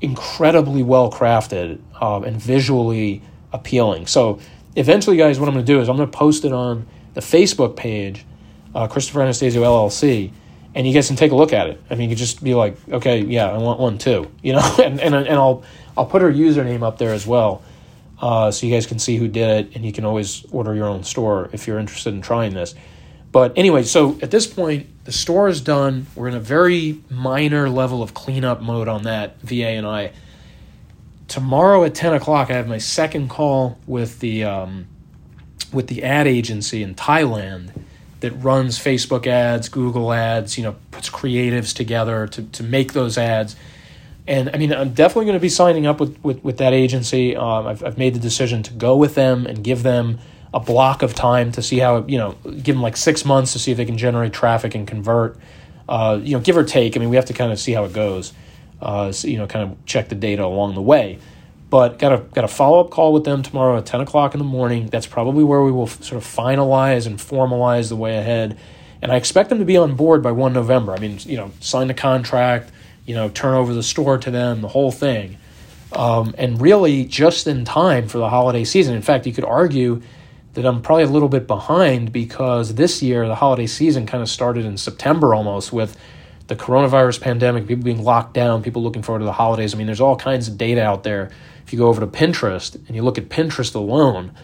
incredibly 0.00 0.82
well 0.82 1.10
crafted 1.10 1.80
um, 2.00 2.22
and 2.24 2.40
visually 2.40 3.22
appealing. 3.52 4.06
So 4.06 4.40
eventually, 4.76 5.16
guys, 5.16 5.40
what 5.40 5.48
I'm 5.48 5.54
going 5.54 5.66
to 5.66 5.72
do 5.72 5.80
is 5.80 5.88
I'm 5.88 5.96
going 5.96 6.10
to 6.10 6.16
post 6.16 6.44
it 6.44 6.52
on 6.52 6.86
the 7.14 7.20
Facebook 7.20 7.76
page, 7.76 8.24
uh, 8.74 8.86
Christopher 8.88 9.22
Anastasio 9.22 9.62
LLC, 9.62 10.32
and 10.74 10.86
you 10.86 10.94
guys 10.94 11.06
can 11.06 11.16
take 11.16 11.32
a 11.32 11.36
look 11.36 11.52
at 11.52 11.68
it. 11.68 11.82
I 11.90 11.94
mean, 11.94 12.10
you 12.10 12.16
just 12.16 12.42
be 12.42 12.54
like, 12.54 12.76
okay, 12.90 13.20
yeah, 13.20 13.50
I 13.50 13.58
want 13.58 13.80
one 13.80 13.98
too, 13.98 14.30
you 14.42 14.52
know, 14.52 14.76
and 14.82 15.00
and 15.00 15.14
and 15.14 15.28
I'll 15.28 15.64
I'll 15.96 16.06
put 16.06 16.22
her 16.22 16.32
username 16.32 16.82
up 16.82 16.98
there 16.98 17.12
as 17.12 17.26
well, 17.26 17.62
uh, 18.20 18.50
so 18.50 18.66
you 18.66 18.74
guys 18.74 18.86
can 18.86 18.98
see 18.98 19.16
who 19.16 19.28
did 19.28 19.66
it, 19.66 19.76
and 19.76 19.84
you 19.84 19.92
can 19.92 20.04
always 20.04 20.44
order 20.50 20.74
your 20.74 20.86
own 20.86 21.04
store 21.04 21.50
if 21.52 21.66
you're 21.66 21.78
interested 21.78 22.14
in 22.14 22.22
trying 22.22 22.54
this. 22.54 22.74
But 23.32 23.56
anyway, 23.56 23.82
so 23.84 24.18
at 24.20 24.30
this 24.30 24.46
point, 24.46 24.86
the 25.04 25.12
store 25.12 25.48
is 25.48 25.62
done. 25.62 26.06
We're 26.14 26.28
in 26.28 26.34
a 26.34 26.40
very 26.40 27.00
minor 27.08 27.70
level 27.70 28.02
of 28.02 28.12
cleanup 28.12 28.60
mode 28.60 28.88
on 28.88 29.04
that, 29.04 29.40
VA 29.40 29.68
and 29.68 29.86
I. 29.86 30.12
Tomorrow 31.28 31.84
at 31.84 31.94
10 31.94 32.12
o'clock, 32.12 32.50
I 32.50 32.54
have 32.54 32.68
my 32.68 32.76
second 32.76 33.30
call 33.30 33.78
with 33.86 34.20
the, 34.20 34.44
um, 34.44 34.86
with 35.72 35.86
the 35.86 36.02
ad 36.02 36.26
agency 36.26 36.82
in 36.82 36.94
Thailand 36.94 37.70
that 38.22 38.32
runs 38.32 38.78
Facebook 38.78 39.26
ads, 39.26 39.68
Google 39.68 40.12
ads, 40.12 40.56
you 40.58 40.64
know, 40.64 40.74
puts 40.90 41.10
creatives 41.10 41.74
together 41.74 42.26
to, 42.28 42.42
to 42.42 42.62
make 42.62 42.92
those 42.92 43.18
ads. 43.18 43.54
And 44.26 44.50
I 44.54 44.58
mean, 44.58 44.72
I'm 44.72 44.94
definitely 44.94 45.26
going 45.26 45.36
to 45.36 45.40
be 45.40 45.48
signing 45.48 45.86
up 45.86 46.00
with, 46.00 46.18
with, 46.22 46.42
with 46.42 46.58
that 46.58 46.72
agency. 46.72 47.36
Um, 47.36 47.66
I've, 47.66 47.84
I've 47.84 47.98
made 47.98 48.14
the 48.14 48.20
decision 48.20 48.62
to 48.64 48.72
go 48.72 48.96
with 48.96 49.14
them 49.14 49.46
and 49.46 49.62
give 49.62 49.82
them 49.82 50.18
a 50.54 50.60
block 50.60 51.02
of 51.02 51.14
time 51.14 51.50
to 51.52 51.62
see 51.62 51.78
how 51.78 52.04
you 52.06 52.18
know 52.18 52.32
give 52.62 52.74
them 52.74 52.82
like 52.82 52.96
six 52.96 53.24
months 53.24 53.52
to 53.52 53.58
see 53.58 53.70
if 53.70 53.76
they 53.76 53.84
can 53.84 53.96
generate 53.96 54.32
traffic 54.32 54.74
and 54.74 54.86
convert 54.86 55.36
uh, 55.88 56.18
you 56.22 56.36
know 56.36 56.40
give 56.40 56.56
or 56.56 56.64
take 56.64 56.96
i 56.96 57.00
mean 57.00 57.08
we 57.08 57.16
have 57.16 57.24
to 57.24 57.32
kind 57.32 57.50
of 57.52 57.58
see 57.58 57.72
how 57.72 57.84
it 57.84 57.92
goes 57.92 58.32
uh, 58.82 59.10
so, 59.12 59.28
you 59.28 59.38
know 59.38 59.46
kind 59.46 59.70
of 59.70 59.84
check 59.86 60.08
the 60.08 60.14
data 60.14 60.44
along 60.44 60.74
the 60.74 60.82
way 60.82 61.18
but 61.72 61.98
got 61.98 62.12
a 62.12 62.18
got 62.18 62.44
a 62.44 62.48
follow-up 62.48 62.90
call 62.90 63.14
with 63.14 63.24
them 63.24 63.42
tomorrow 63.42 63.78
at 63.78 63.86
10 63.86 64.02
o'clock 64.02 64.34
in 64.34 64.38
the 64.38 64.44
morning 64.44 64.88
that's 64.88 65.06
probably 65.06 65.42
where 65.42 65.62
we 65.62 65.72
will 65.72 65.88
f- 65.88 66.02
sort 66.02 66.22
of 66.22 66.28
finalize 66.28 67.06
and 67.06 67.18
formalize 67.18 67.88
the 67.88 67.96
way 67.96 68.18
ahead 68.18 68.58
and 69.00 69.10
i 69.10 69.16
expect 69.16 69.48
them 69.48 69.58
to 69.58 69.64
be 69.64 69.78
on 69.78 69.96
board 69.96 70.22
by 70.22 70.30
1 70.30 70.52
november 70.52 70.92
i 70.92 70.98
mean 70.98 71.18
you 71.22 71.36
know 71.36 71.50
sign 71.60 71.86
the 71.88 71.94
contract 71.94 72.70
you 73.06 73.14
know 73.14 73.30
turn 73.30 73.54
over 73.54 73.72
the 73.72 73.82
store 73.82 74.18
to 74.18 74.30
them 74.30 74.60
the 74.60 74.68
whole 74.68 74.92
thing 74.92 75.38
um, 75.94 76.34
and 76.36 76.60
really 76.60 77.04
just 77.06 77.46
in 77.46 77.64
time 77.64 78.06
for 78.06 78.18
the 78.18 78.28
holiday 78.28 78.64
season 78.64 78.94
in 78.94 79.02
fact 79.02 79.26
you 79.26 79.32
could 79.32 79.44
argue 79.44 80.02
that 80.54 80.66
I'm 80.66 80.82
probably 80.82 81.04
a 81.04 81.08
little 81.08 81.30
bit 81.30 81.46
behind 81.46 82.12
because 82.12 82.74
this 82.74 83.02
year 83.02 83.26
the 83.26 83.34
holiday 83.34 83.66
season 83.66 84.04
kind 84.04 84.22
of 84.22 84.28
started 84.28 84.66
in 84.66 84.76
September 84.76 85.34
almost 85.34 85.72
with 85.72 85.96
the 86.48 86.56
coronavirus 86.56 87.20
pandemic, 87.20 87.66
people 87.66 87.84
being 87.84 88.02
locked 88.02 88.34
down, 88.34 88.62
people 88.62 88.82
looking 88.82 89.02
forward 89.02 89.20
to 89.20 89.24
the 89.24 89.32
holidays. 89.32 89.74
I 89.74 89.78
mean, 89.78 89.86
there's 89.86 90.00
all 90.00 90.16
kinds 90.16 90.48
of 90.48 90.58
data 90.58 90.82
out 90.82 91.02
there. 91.04 91.30
If 91.64 91.72
you 91.72 91.78
go 91.78 91.86
over 91.86 92.00
to 92.00 92.06
Pinterest 92.06 92.74
and 92.74 92.96
you 92.96 93.02
look 93.02 93.18
at 93.18 93.28
Pinterest 93.28 93.74
alone, 93.74 94.34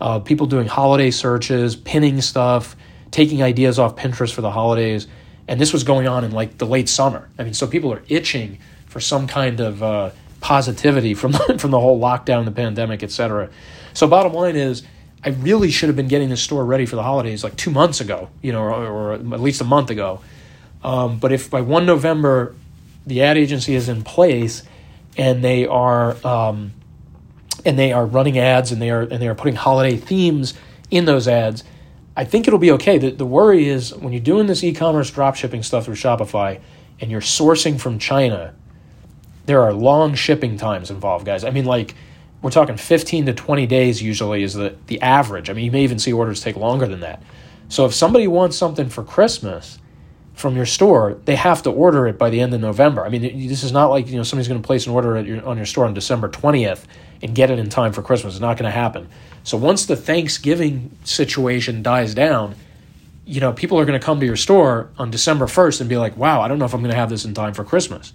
uh, 0.00 0.20
people 0.20 0.46
doing 0.46 0.66
holiday 0.66 1.10
searches, 1.10 1.76
pinning 1.76 2.20
stuff, 2.20 2.76
taking 3.10 3.42
ideas 3.42 3.78
off 3.78 3.96
Pinterest 3.96 4.32
for 4.32 4.42
the 4.42 4.50
holidays. 4.50 5.06
And 5.48 5.60
this 5.60 5.72
was 5.72 5.84
going 5.84 6.06
on 6.06 6.24
in 6.24 6.32
like 6.32 6.58
the 6.58 6.66
late 6.66 6.88
summer. 6.88 7.28
I 7.38 7.44
mean, 7.44 7.54
so 7.54 7.66
people 7.66 7.92
are 7.92 8.02
itching 8.08 8.58
for 8.86 9.00
some 9.00 9.26
kind 9.26 9.60
of 9.60 9.82
uh, 9.82 10.10
positivity 10.40 11.14
from 11.14 11.32
from 11.58 11.70
the 11.70 11.80
whole 11.80 12.00
lockdown, 12.00 12.44
the 12.44 12.50
pandemic, 12.50 13.02
etc. 13.02 13.50
So, 13.94 14.06
bottom 14.06 14.32
line 14.32 14.56
is, 14.56 14.82
I 15.24 15.30
really 15.30 15.70
should 15.70 15.88
have 15.88 15.96
been 15.96 16.08
getting 16.08 16.28
the 16.28 16.36
store 16.36 16.64
ready 16.64 16.86
for 16.86 16.96
the 16.96 17.02
holidays 17.02 17.42
like 17.42 17.56
two 17.56 17.70
months 17.70 18.00
ago, 18.00 18.28
you 18.42 18.52
know, 18.52 18.60
or, 18.60 18.86
or 18.86 19.12
at 19.14 19.40
least 19.40 19.60
a 19.60 19.64
month 19.64 19.90
ago. 19.90 20.20
Um, 20.84 21.18
but 21.18 21.32
if 21.32 21.50
by 21.50 21.62
1 21.62 21.86
November 21.86 22.54
the 23.06 23.22
ad 23.22 23.36
agency 23.36 23.74
is 23.74 23.88
in 23.88 24.02
place 24.02 24.62
and 25.16 25.42
they 25.42 25.66
are 25.66 26.16
um, 26.26 26.72
and 27.64 27.78
they 27.78 27.92
are 27.92 28.06
running 28.06 28.38
ads 28.38 28.72
and 28.72 28.80
they 28.80 28.90
are 28.90 29.02
and 29.02 29.20
they 29.20 29.28
are 29.28 29.34
putting 29.34 29.56
holiday 29.56 29.96
themes 29.96 30.54
in 30.90 31.04
those 31.04 31.26
ads, 31.26 31.64
I 32.16 32.24
think 32.24 32.46
it'll 32.46 32.58
be 32.58 32.70
okay. 32.72 32.98
The, 32.98 33.10
the 33.10 33.26
worry 33.26 33.68
is 33.68 33.94
when 33.94 34.12
you're 34.12 34.22
doing 34.22 34.46
this 34.46 34.62
e-commerce 34.62 35.10
drop 35.10 35.36
shipping 35.36 35.62
stuff 35.62 35.84
through 35.84 35.94
Shopify 35.94 36.60
and 37.00 37.10
you're 37.10 37.20
sourcing 37.20 37.78
from 37.78 37.98
China, 37.98 38.54
there 39.46 39.62
are 39.62 39.72
long 39.72 40.14
shipping 40.14 40.56
times 40.56 40.90
involved, 40.90 41.26
guys. 41.26 41.44
I 41.44 41.50
mean, 41.50 41.64
like 41.64 41.94
we're 42.40 42.50
talking 42.50 42.76
15 42.76 43.26
to 43.26 43.34
20 43.34 43.66
days 43.66 44.02
usually 44.02 44.42
is 44.42 44.54
the, 44.54 44.76
the 44.86 45.00
average. 45.02 45.50
I 45.50 45.52
mean, 45.52 45.64
you 45.64 45.70
may 45.70 45.82
even 45.82 45.98
see 45.98 46.12
orders 46.12 46.40
take 46.40 46.56
longer 46.56 46.86
than 46.86 47.00
that. 47.00 47.22
So 47.68 47.84
if 47.84 47.94
somebody 47.94 48.28
wants 48.28 48.56
something 48.56 48.88
for 48.88 49.02
Christmas 49.02 49.78
from 50.36 50.54
your 50.54 50.66
store, 50.66 51.16
they 51.24 51.34
have 51.34 51.62
to 51.62 51.70
order 51.70 52.06
it 52.06 52.18
by 52.18 52.28
the 52.28 52.42
end 52.42 52.52
of 52.52 52.60
November. 52.60 53.06
I 53.06 53.08
mean, 53.08 53.48
this 53.48 53.64
is 53.64 53.72
not 53.72 53.86
like, 53.86 54.06
you 54.06 54.16
know, 54.16 54.22
somebody's 54.22 54.48
going 54.48 54.60
to 54.60 54.66
place 54.66 54.86
an 54.86 54.92
order 54.92 55.18
your, 55.22 55.44
on 55.46 55.56
your 55.56 55.64
store 55.64 55.86
on 55.86 55.94
December 55.94 56.28
20th 56.28 56.84
and 57.22 57.34
get 57.34 57.50
it 57.50 57.58
in 57.58 57.70
time 57.70 57.94
for 57.94 58.02
Christmas. 58.02 58.34
It's 58.34 58.40
not 58.40 58.58
going 58.58 58.70
to 58.70 58.70
happen. 58.70 59.08
So 59.44 59.56
once 59.56 59.86
the 59.86 59.96
Thanksgiving 59.96 60.90
situation 61.04 61.82
dies 61.82 62.14
down, 62.14 62.54
you 63.24 63.40
know, 63.40 63.54
people 63.54 63.80
are 63.80 63.86
going 63.86 63.98
to 63.98 64.04
come 64.04 64.20
to 64.20 64.26
your 64.26 64.36
store 64.36 64.90
on 64.98 65.10
December 65.10 65.46
1st 65.46 65.80
and 65.80 65.88
be 65.88 65.96
like, 65.96 66.18
wow, 66.18 66.42
I 66.42 66.48
don't 66.48 66.58
know 66.58 66.66
if 66.66 66.74
I'm 66.74 66.82
going 66.82 66.92
to 66.92 66.98
have 66.98 67.08
this 67.08 67.24
in 67.24 67.32
time 67.32 67.54
for 67.54 67.64
Christmas. 67.64 68.12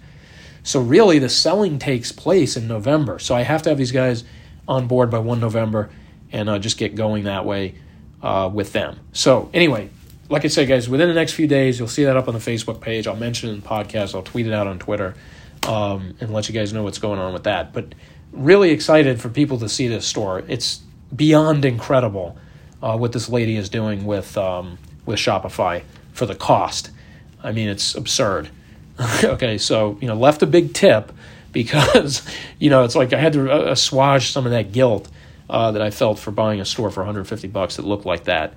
So 0.62 0.80
really, 0.80 1.18
the 1.18 1.28
selling 1.28 1.80
takes 1.80 2.12
place 2.12 2.56
in 2.56 2.68
November. 2.68 3.18
So 3.18 3.34
I 3.34 3.42
have 3.42 3.62
to 3.62 3.70
have 3.70 3.78
these 3.78 3.90
guys 3.90 4.22
on 4.68 4.86
board 4.86 5.10
by 5.10 5.18
one 5.18 5.40
November 5.40 5.90
and 6.30 6.48
uh, 6.48 6.60
just 6.60 6.78
get 6.78 6.94
going 6.94 7.24
that 7.24 7.44
way 7.44 7.74
uh, 8.22 8.48
with 8.52 8.72
them. 8.72 9.00
So 9.12 9.50
anyway, 9.52 9.90
like 10.32 10.46
I 10.46 10.48
said, 10.48 10.66
guys, 10.66 10.88
within 10.88 11.08
the 11.08 11.14
next 11.14 11.34
few 11.34 11.46
days, 11.46 11.78
you'll 11.78 11.88
see 11.88 12.04
that 12.04 12.16
up 12.16 12.26
on 12.26 12.32
the 12.32 12.40
Facebook 12.40 12.80
page. 12.80 13.06
I'll 13.06 13.14
mention 13.14 13.50
it 13.50 13.52
in 13.52 13.60
the 13.60 13.68
podcast. 13.68 14.14
I'll 14.14 14.22
tweet 14.22 14.46
it 14.46 14.52
out 14.54 14.66
on 14.66 14.78
Twitter 14.78 15.14
um, 15.68 16.14
and 16.20 16.32
let 16.32 16.48
you 16.48 16.54
guys 16.54 16.72
know 16.72 16.82
what's 16.82 16.98
going 16.98 17.18
on 17.18 17.34
with 17.34 17.44
that. 17.44 17.74
But 17.74 17.94
really 18.32 18.70
excited 18.70 19.20
for 19.20 19.28
people 19.28 19.58
to 19.58 19.68
see 19.68 19.88
this 19.88 20.06
store. 20.06 20.42
It's 20.48 20.80
beyond 21.14 21.66
incredible 21.66 22.38
uh, 22.82 22.96
what 22.96 23.12
this 23.12 23.28
lady 23.28 23.56
is 23.56 23.68
doing 23.68 24.06
with 24.06 24.38
um, 24.38 24.78
with 25.04 25.18
Shopify 25.18 25.82
for 26.14 26.24
the 26.24 26.34
cost. 26.34 26.90
I 27.42 27.52
mean, 27.52 27.68
it's 27.68 27.94
absurd. 27.94 28.48
okay, 29.24 29.58
so 29.58 29.98
you 30.00 30.08
know, 30.08 30.14
left 30.14 30.42
a 30.42 30.46
big 30.46 30.72
tip 30.72 31.12
because 31.52 32.26
you 32.58 32.70
know 32.70 32.84
it's 32.84 32.96
like 32.96 33.12
I 33.12 33.18
had 33.18 33.34
to 33.34 33.52
uh, 33.52 33.72
assuage 33.72 34.30
some 34.30 34.46
of 34.46 34.52
that 34.52 34.72
guilt 34.72 35.10
uh, 35.50 35.72
that 35.72 35.82
I 35.82 35.90
felt 35.90 36.18
for 36.18 36.30
buying 36.30 36.58
a 36.58 36.64
store 36.64 36.90
for 36.90 37.00
150 37.00 37.48
bucks 37.48 37.76
that 37.76 37.84
looked 37.84 38.06
like 38.06 38.24
that. 38.24 38.54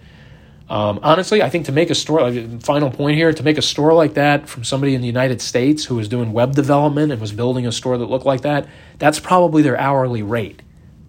Um, 0.67 0.99
honestly, 1.04 1.43
I 1.43 1.49
think 1.49 1.67
to 1.67 1.71
make 1.71 1.89
a 1.91 1.95
store, 1.95 2.30
like, 2.30 2.62
final 2.63 2.89
point 2.89 3.17
here, 3.17 3.32
to 3.32 3.43
make 3.43 3.58
a 3.58 3.62
store 3.62 3.93
like 3.93 4.15
that 4.15 4.49
from 4.49 4.63
somebody 4.63 4.95
in 4.95 5.01
the 5.01 5.08
United 5.08 5.41
States 5.41 5.86
who 5.86 5.95
was 5.95 6.08
doing 6.08 6.34
web 6.34 6.56
development 6.56 7.12
and 7.12 7.21
was 7.21 7.32
building 7.32 7.67
a 7.67 7.71
store 7.71 7.97
that 7.97 8.06
looked 8.06 8.25
like 8.25 8.41
that, 8.41 8.67
that's 8.97 9.19
probably 9.19 9.62
their 9.62 9.78
hourly 9.80 10.23
rate. 10.23 10.62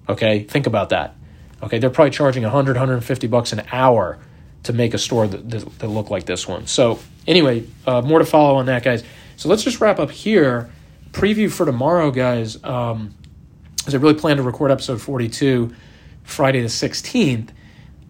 Okay, 0.09 0.45
think 0.45 0.67
about 0.67 0.91
that. 0.91 1.17
Okay, 1.63 1.79
they're 1.79 1.91
probably 1.91 2.11
charging 2.11 2.43
100, 2.43 2.77
150 2.77 3.27
bucks 3.29 3.53
an 3.53 3.63
hour 3.73 4.19
to 4.65 4.73
make 4.75 4.93
a 4.93 4.99
store 4.99 5.27
that, 5.27 5.49
that, 5.51 5.79
that 5.79 5.89
looked 5.89 6.11
like 6.11 6.27
this 6.27 6.47
one. 6.47 6.67
So, 6.67 6.99
anyway, 7.27 7.65
uh, 7.87 8.03
more 8.03 8.19
to 8.19 8.27
follow 8.27 8.57
on 8.57 8.67
that, 8.67 8.85
guys. 8.85 9.05
So 9.37 9.49
let's 9.49 9.63
just 9.63 9.81
wrap 9.81 9.99
up 9.99 10.11
here. 10.11 10.71
Preview 11.13 11.51
for 11.51 11.65
tomorrow, 11.65 12.11
guys. 12.11 12.63
Um, 12.63 13.15
as 13.87 13.95
I 13.95 13.99
really 13.99 14.15
plan 14.15 14.37
to 14.37 14.43
record 14.43 14.71
episode 14.71 15.01
42 15.01 15.75
Friday 16.25 16.61
the 16.61 16.69
16th, 16.69 17.51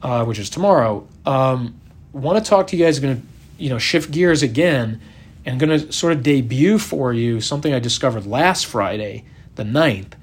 uh, 0.02 0.24
which 0.24 0.38
is 0.38 0.50
tomorrow. 0.50 1.06
Um, 1.26 1.80
Want 2.12 2.42
to 2.42 2.48
talk 2.48 2.68
to 2.68 2.76
you 2.76 2.84
guys. 2.84 2.98
Going 2.98 3.20
to 3.20 3.26
you 3.58 3.68
know 3.68 3.78
shift 3.78 4.10
gears 4.10 4.42
again 4.42 5.00
and 5.44 5.60
going 5.60 5.70
to 5.78 5.92
sort 5.92 6.12
of 6.14 6.22
debut 6.22 6.78
for 6.78 7.12
you 7.12 7.40
something 7.40 7.74
I 7.74 7.78
discovered 7.78 8.26
last 8.26 8.66
Friday, 8.66 9.24
the 9.54 9.64
9th. 9.64 10.14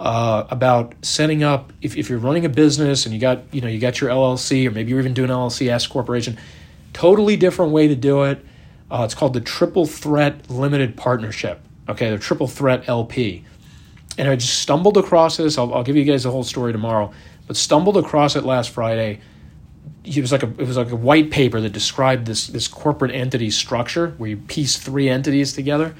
uh, 0.00 0.44
about 0.50 0.94
setting 1.02 1.42
up 1.42 1.72
if, 1.80 1.96
if 1.96 2.10
you're 2.10 2.18
running 2.18 2.44
a 2.44 2.48
business 2.48 3.06
and 3.06 3.14
you 3.14 3.20
got 3.20 3.42
you 3.52 3.60
know 3.60 3.68
you 3.68 3.78
got 3.78 4.00
your 4.00 4.10
LLC 4.10 4.66
or 4.66 4.70
maybe 4.70 4.90
you're 4.90 4.98
even 4.98 5.14
doing 5.14 5.30
LLC 5.30 5.68
S 5.68 5.86
corporation. 5.86 6.38
Totally 6.92 7.36
different 7.36 7.72
way 7.72 7.88
to 7.88 7.96
do 7.96 8.22
it. 8.24 8.44
Uh, 8.90 9.02
it's 9.04 9.14
called 9.14 9.32
the 9.34 9.40
Triple 9.40 9.86
Threat 9.86 10.48
Limited 10.50 10.96
Partnership. 10.96 11.60
Okay, 11.88 12.10
the 12.10 12.18
Triple 12.18 12.46
Threat 12.46 12.88
LP. 12.88 13.44
And 14.16 14.28
I 14.28 14.36
just 14.36 14.60
stumbled 14.60 14.96
across 14.96 15.36
this. 15.36 15.58
I'll, 15.58 15.74
I'll 15.74 15.82
give 15.82 15.96
you 15.96 16.04
guys 16.04 16.22
the 16.22 16.30
whole 16.30 16.44
story 16.44 16.72
tomorrow, 16.72 17.12
but 17.46 17.56
stumbled 17.56 17.96
across 17.96 18.36
it 18.36 18.44
last 18.44 18.70
Friday 18.70 19.20
it 20.04 20.20
was 20.20 20.32
like 20.32 20.42
a 20.42 20.48
it 20.48 20.66
was 20.66 20.76
like 20.76 20.90
a 20.90 20.96
white 20.96 21.30
paper 21.30 21.60
that 21.60 21.70
described 21.70 22.26
this 22.26 22.46
this 22.46 22.68
corporate 22.68 23.10
entity 23.10 23.50
structure 23.50 24.14
where 24.18 24.30
you 24.30 24.36
piece 24.36 24.76
three 24.76 25.08
entities 25.08 25.52
together. 25.52 25.94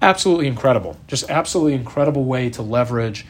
Absolutely 0.00 0.48
incredible, 0.48 0.96
just 1.06 1.28
absolutely 1.30 1.74
incredible 1.74 2.24
way 2.24 2.50
to 2.50 2.62
leverage 2.62 3.24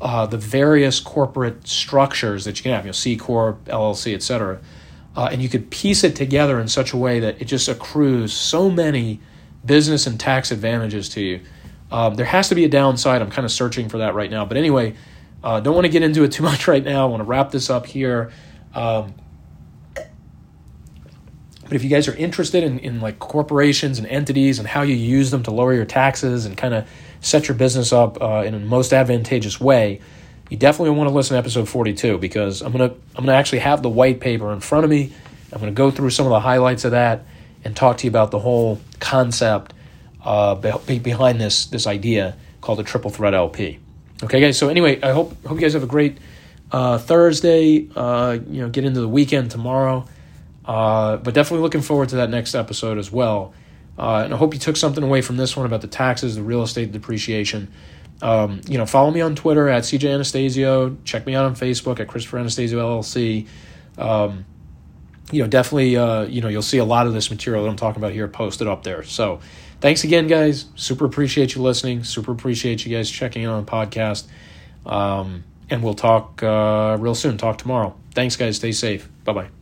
uh, 0.00 0.26
the 0.26 0.38
various 0.38 0.98
corporate 0.98 1.66
structures 1.66 2.44
that 2.44 2.58
you 2.58 2.62
can 2.62 2.72
have, 2.72 2.84
you 2.84 2.88
know, 2.88 2.92
C 2.92 3.16
corp, 3.16 3.64
LLC, 3.66 4.14
etc. 4.14 4.58
Uh, 5.14 5.28
and 5.30 5.42
you 5.42 5.48
could 5.48 5.70
piece 5.70 6.02
it 6.04 6.16
together 6.16 6.58
in 6.58 6.68
such 6.68 6.92
a 6.92 6.96
way 6.96 7.20
that 7.20 7.40
it 7.40 7.44
just 7.44 7.68
accrues 7.68 8.32
so 8.32 8.70
many 8.70 9.20
business 9.64 10.06
and 10.06 10.18
tax 10.18 10.50
advantages 10.50 11.08
to 11.10 11.20
you. 11.20 11.40
Um, 11.92 12.14
there 12.14 12.26
has 12.26 12.48
to 12.48 12.54
be 12.54 12.64
a 12.64 12.68
downside. 12.68 13.20
I'm 13.20 13.30
kind 13.30 13.44
of 13.44 13.52
searching 13.52 13.88
for 13.88 13.98
that 13.98 14.14
right 14.14 14.30
now, 14.30 14.44
but 14.44 14.56
anyway, 14.56 14.94
uh, 15.42 15.60
don't 15.60 15.74
want 15.74 15.84
to 15.84 15.90
get 15.90 16.02
into 16.02 16.22
it 16.22 16.32
too 16.32 16.42
much 16.50 16.66
right 16.66 16.82
now. 16.82 17.06
I 17.06 17.10
want 17.10 17.20
to 17.20 17.24
wrap 17.24 17.50
this 17.50 17.68
up 17.68 17.86
here. 17.86 18.32
Um, 18.74 19.14
but 19.94 21.76
if 21.76 21.84
you 21.84 21.90
guys 21.90 22.08
are 22.08 22.16
interested 22.16 22.64
in, 22.64 22.80
in 22.80 23.00
like 23.00 23.20
corporations 23.20 23.98
and 23.98 24.06
entities 24.08 24.58
and 24.58 24.66
how 24.66 24.82
you 24.82 24.94
use 24.94 25.30
them 25.30 25.44
to 25.44 25.52
lower 25.52 25.72
your 25.72 25.84
taxes 25.84 26.44
and 26.44 26.56
kind 26.56 26.74
of 26.74 26.88
set 27.20 27.46
your 27.46 27.56
business 27.56 27.92
up 27.92 28.20
uh, 28.20 28.42
in 28.44 28.54
a 28.54 28.58
most 28.58 28.92
advantageous 28.92 29.60
way, 29.60 30.00
you 30.48 30.56
definitely 30.56 30.96
want 30.96 31.08
to 31.08 31.14
listen 31.14 31.34
to 31.34 31.38
episode 31.38 31.68
42 31.68 32.18
because 32.18 32.60
I'm 32.60 32.72
gonna 32.72 32.92
I'm 33.14 33.24
gonna 33.24 33.38
actually 33.38 33.60
have 33.60 33.82
the 33.82 33.88
white 33.88 34.18
paper 34.18 34.52
in 34.52 34.58
front 34.58 34.84
of 34.84 34.90
me. 34.90 35.12
I'm 35.52 35.60
gonna 35.60 35.70
go 35.70 35.92
through 35.92 36.10
some 36.10 36.26
of 36.26 36.30
the 36.30 36.40
highlights 36.40 36.84
of 36.84 36.90
that 36.90 37.24
and 37.62 37.76
talk 37.76 37.98
to 37.98 38.04
you 38.04 38.10
about 38.10 38.32
the 38.32 38.40
whole 38.40 38.80
concept 38.98 39.72
uh, 40.24 40.56
behind 40.56 41.40
this 41.40 41.66
this 41.66 41.86
idea 41.86 42.36
called 42.60 42.80
the 42.80 42.82
triple 42.82 43.10
threat 43.10 43.32
LP. 43.32 43.78
Okay, 44.24 44.40
guys. 44.40 44.58
So 44.58 44.68
anyway, 44.68 45.00
I 45.02 45.12
hope 45.12 45.40
hope 45.46 45.54
you 45.56 45.60
guys 45.60 45.74
have 45.74 45.84
a 45.84 45.86
great 45.86 46.18
uh, 46.72 46.98
Thursday. 46.98 47.88
Uh, 47.94 48.38
you 48.48 48.62
know, 48.62 48.68
get 48.68 48.84
into 48.84 49.00
the 49.00 49.08
weekend 49.08 49.50
tomorrow. 49.50 50.06
Uh, 50.64 51.16
but 51.16 51.34
definitely 51.34 51.62
looking 51.62 51.80
forward 51.80 52.08
to 52.10 52.16
that 52.16 52.30
next 52.30 52.54
episode 52.54 52.98
as 52.98 53.10
well. 53.10 53.52
Uh, 53.98 54.22
and 54.24 54.32
I 54.32 54.36
hope 54.36 54.54
you 54.54 54.60
took 54.60 54.76
something 54.76 55.02
away 55.02 55.20
from 55.20 55.36
this 55.36 55.56
one 55.56 55.66
about 55.66 55.80
the 55.80 55.88
taxes, 55.88 56.36
the 56.36 56.42
real 56.42 56.62
estate 56.62 56.92
depreciation. 56.92 57.70
Um, 58.22 58.60
you 58.68 58.78
know, 58.78 58.86
follow 58.86 59.10
me 59.10 59.20
on 59.20 59.34
Twitter 59.34 59.68
at 59.68 59.82
CJ 59.84 60.14
Anastasio. 60.14 60.96
Check 61.04 61.26
me 61.26 61.34
out 61.34 61.44
on 61.44 61.54
Facebook 61.54 62.00
at 62.00 62.08
Christopher 62.08 62.38
Anastasio 62.38 62.78
LLC. 62.78 63.46
Um, 63.98 64.44
you 65.32 65.42
know, 65.42 65.48
definitely, 65.48 65.96
uh, 65.96 66.22
you 66.22 66.40
know, 66.40 66.48
you'll 66.48 66.62
see 66.62 66.78
a 66.78 66.84
lot 66.84 67.06
of 67.06 67.14
this 67.14 67.30
material 67.30 67.64
that 67.64 67.70
I'm 67.70 67.76
talking 67.76 68.00
about 68.00 68.12
here 68.12 68.28
posted 68.28 68.66
up 68.66 68.82
there. 68.82 69.02
So, 69.02 69.40
thanks 69.80 70.04
again, 70.04 70.26
guys. 70.26 70.66
Super 70.74 71.04
appreciate 71.04 71.54
you 71.54 71.62
listening. 71.62 72.04
Super 72.04 72.32
appreciate 72.32 72.84
you 72.84 72.94
guys 72.94 73.10
checking 73.10 73.42
in 73.42 73.48
on 73.48 73.64
the 73.64 73.70
podcast. 73.70 74.26
Um, 74.84 75.44
and 75.70 75.82
we'll 75.82 75.94
talk 75.94 76.42
uh, 76.42 76.96
real 77.00 77.14
soon. 77.14 77.38
Talk 77.38 77.58
tomorrow. 77.58 77.94
Thanks, 78.14 78.36
guys. 78.36 78.56
Stay 78.56 78.72
safe. 78.72 79.08
Bye 79.24 79.32
bye. 79.32 79.59